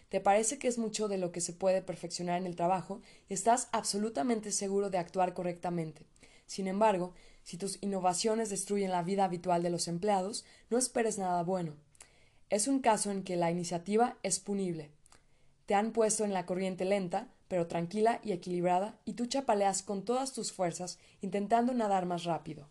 [0.10, 3.34] Te parece que es mucho de lo que se puede perfeccionar en el trabajo y
[3.34, 6.06] estás absolutamente seguro de actuar correctamente.
[6.46, 11.44] Sin embargo, si tus innovaciones destruyen la vida habitual de los empleados, no esperes nada
[11.44, 11.74] bueno.
[12.50, 14.90] Es un caso en que la iniciativa es punible.
[15.68, 20.06] Te han puesto en la corriente lenta, pero tranquila y equilibrada, y tú chapaleas con
[20.06, 22.70] todas tus fuerzas intentando nadar más rápido.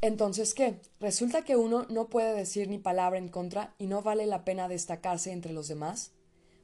[0.00, 0.80] Entonces, ¿qué?
[1.00, 4.68] ¿Resulta que uno no puede decir ni palabra en contra y no vale la pena
[4.68, 6.12] destacarse entre los demás?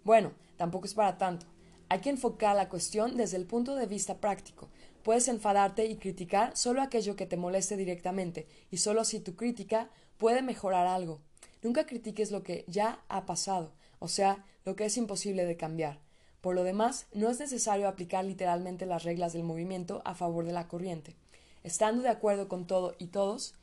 [0.05, 1.47] Bueno, tampoco es para tanto.
[1.89, 4.69] Hay que enfocar la cuestión desde el punto de vista práctico.
[5.03, 9.91] Puedes enfadarte y criticar solo aquello que te moleste directamente, y solo si tu crítica
[10.19, 11.21] puede mejorar algo.
[11.63, 16.01] Nunca critiques lo que ya ha pasado, o sea, lo que es imposible de cambiar.
[16.41, 20.53] Por lo demás, no es necesario aplicar literalmente las reglas del movimiento a favor de
[20.53, 21.17] la corriente
[21.63, 23.55] estando de acuerdo con todo y todos,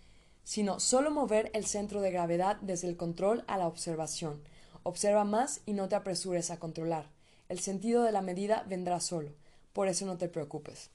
[0.43, 4.41] sino solo mover el centro de gravedad desde el control a la observación.
[4.83, 7.09] Observa más y no te apresures a controlar.
[7.49, 9.31] El sentido de la medida vendrá solo.
[9.73, 10.91] Por eso no te preocupes.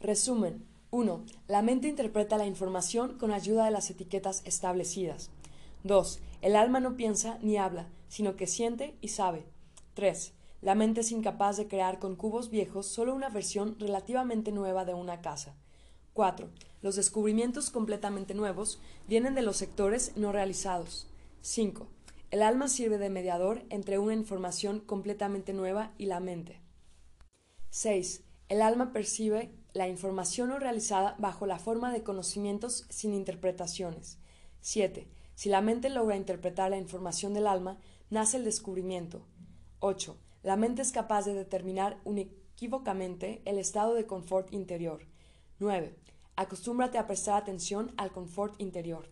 [0.00, 0.66] Resumen.
[0.90, 1.24] 1.
[1.48, 5.30] La mente interpreta la información con ayuda de las etiquetas establecidas.
[5.82, 6.20] 2.
[6.40, 9.44] El alma no piensa ni habla, sino que siente y sabe.
[9.94, 10.34] 3.
[10.62, 14.94] La mente es incapaz de crear con cubos viejos solo una versión relativamente nueva de
[14.94, 15.56] una casa.
[16.12, 16.48] 4.
[16.80, 18.78] Los descubrimientos completamente nuevos
[19.08, 21.08] vienen de los sectores no realizados.
[21.40, 21.88] 5.
[22.30, 26.60] El alma sirve de mediador entre una información completamente nueva y la mente.
[27.70, 28.22] 6.
[28.48, 34.18] El alma percibe la información no realizada bajo la forma de conocimientos sin interpretaciones.
[34.60, 35.08] 7.
[35.34, 37.76] Si la mente logra interpretar la información del alma,
[38.10, 39.26] nace el descubrimiento.
[39.80, 40.16] 8.
[40.42, 45.06] La mente es capaz de determinar unequívocamente el estado de confort interior.
[45.58, 45.94] 9.
[46.36, 49.08] Acostúmbrate a prestar atención al confort interior.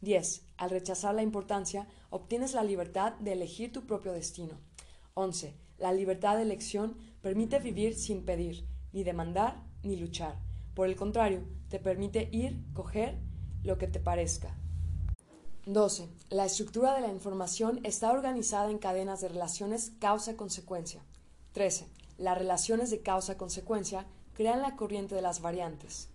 [0.00, 0.42] 10.
[0.56, 4.58] Al rechazar la importancia, obtienes la libertad de elegir tu propio destino.
[5.14, 5.54] 11.
[5.78, 8.66] La libertad de elección permite vivir sin pedir.
[8.92, 10.36] ni demandar, ni luchar.
[10.74, 13.18] Por el contrario, te permite ir, coger
[13.62, 14.59] lo que te parezca.
[15.66, 16.08] 12.
[16.30, 21.02] La estructura de la información está organizada en cadenas de relaciones causa-consecuencia.
[21.52, 21.86] 13.
[22.16, 26.08] Las relaciones de causa-consecuencia crean la corriente de las variantes.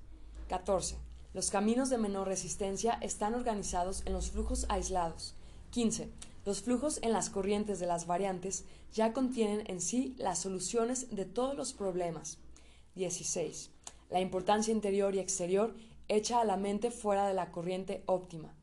[0.50, 0.98] 14.
[1.36, 5.36] Los caminos de menor resistencia están organizados en los flujos aislados.
[5.70, 6.10] 15.
[6.44, 8.64] Los flujos en las corrientes de las variantes
[8.94, 12.40] ya contienen en sí las soluciones de todos los problemas.
[12.96, 13.70] 16.
[14.10, 15.76] La importancia interior y exterior
[16.08, 18.56] echa a la mente fuera de la corriente óptima.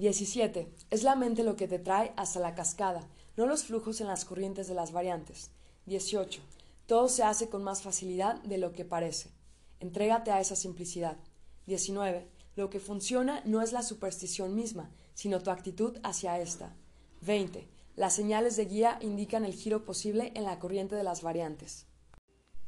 [0.00, 0.72] 17.
[0.88, 3.06] Es la mente lo que te trae hasta la cascada,
[3.36, 5.50] no los flujos en las corrientes de las variantes.
[5.84, 6.40] 18.
[6.86, 9.30] Todo se hace con más facilidad de lo que parece.
[9.78, 11.18] Entrégate a esa simplicidad.
[11.66, 12.26] 19.
[12.56, 16.74] Lo que funciona no es la superstición misma, sino tu actitud hacia esta.
[17.20, 17.68] 20.
[17.94, 21.86] Las señales de guía indican el giro posible en la corriente de las variantes.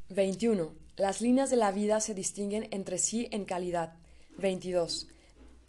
[0.09, 0.71] 21.
[0.97, 3.95] Las líneas de la vida se distinguen entre sí en calidad.
[4.37, 5.07] 22.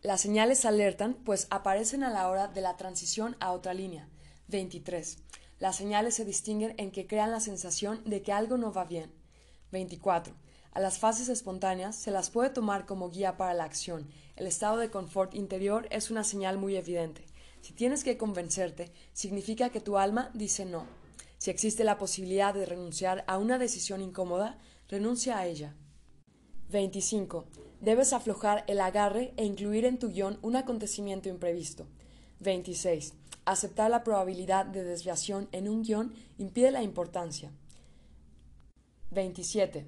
[0.05, 4.07] Las señales alertan, pues aparecen a la hora de la transición a otra línea.
[4.49, 5.17] 23.
[5.59, 9.11] Las señales se distinguen en que crean la sensación de que algo no va bien.
[9.73, 10.35] 24.
[10.73, 14.07] A las fases espontáneas se las puede tomar como guía para la acción.
[14.37, 17.25] El estado de confort interior es una señal muy evidente.
[17.63, 20.85] Si tienes que convencerte, significa que tu alma dice no.
[21.39, 25.75] Si existe la posibilidad de renunciar a una decisión incómoda, renuncia a ella.
[26.69, 27.47] 25.
[27.85, 31.87] Debes aflojar el agarre e incluir en tu guion un acontecimiento imprevisto.
[32.41, 33.13] 26.
[33.45, 37.53] Aceptar la probabilidad de desviación en un guion impide la importancia.
[39.11, 39.87] 27.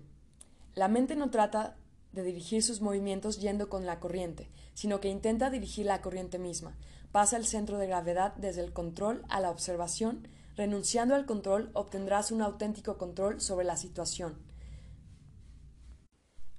[0.75, 1.79] La mente no trata
[2.13, 6.77] de dirigir sus movimientos yendo con la corriente, sino que intenta dirigir la corriente misma.
[7.13, 10.29] Pasa el centro de gravedad desde el control a la observación.
[10.55, 14.37] Renunciando al control obtendrás un auténtico control sobre la situación.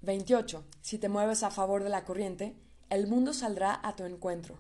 [0.07, 0.63] 28.
[0.79, 2.55] Si te mueves a favor de la corriente,
[2.89, 4.57] el mundo saldrá a tu encuentro.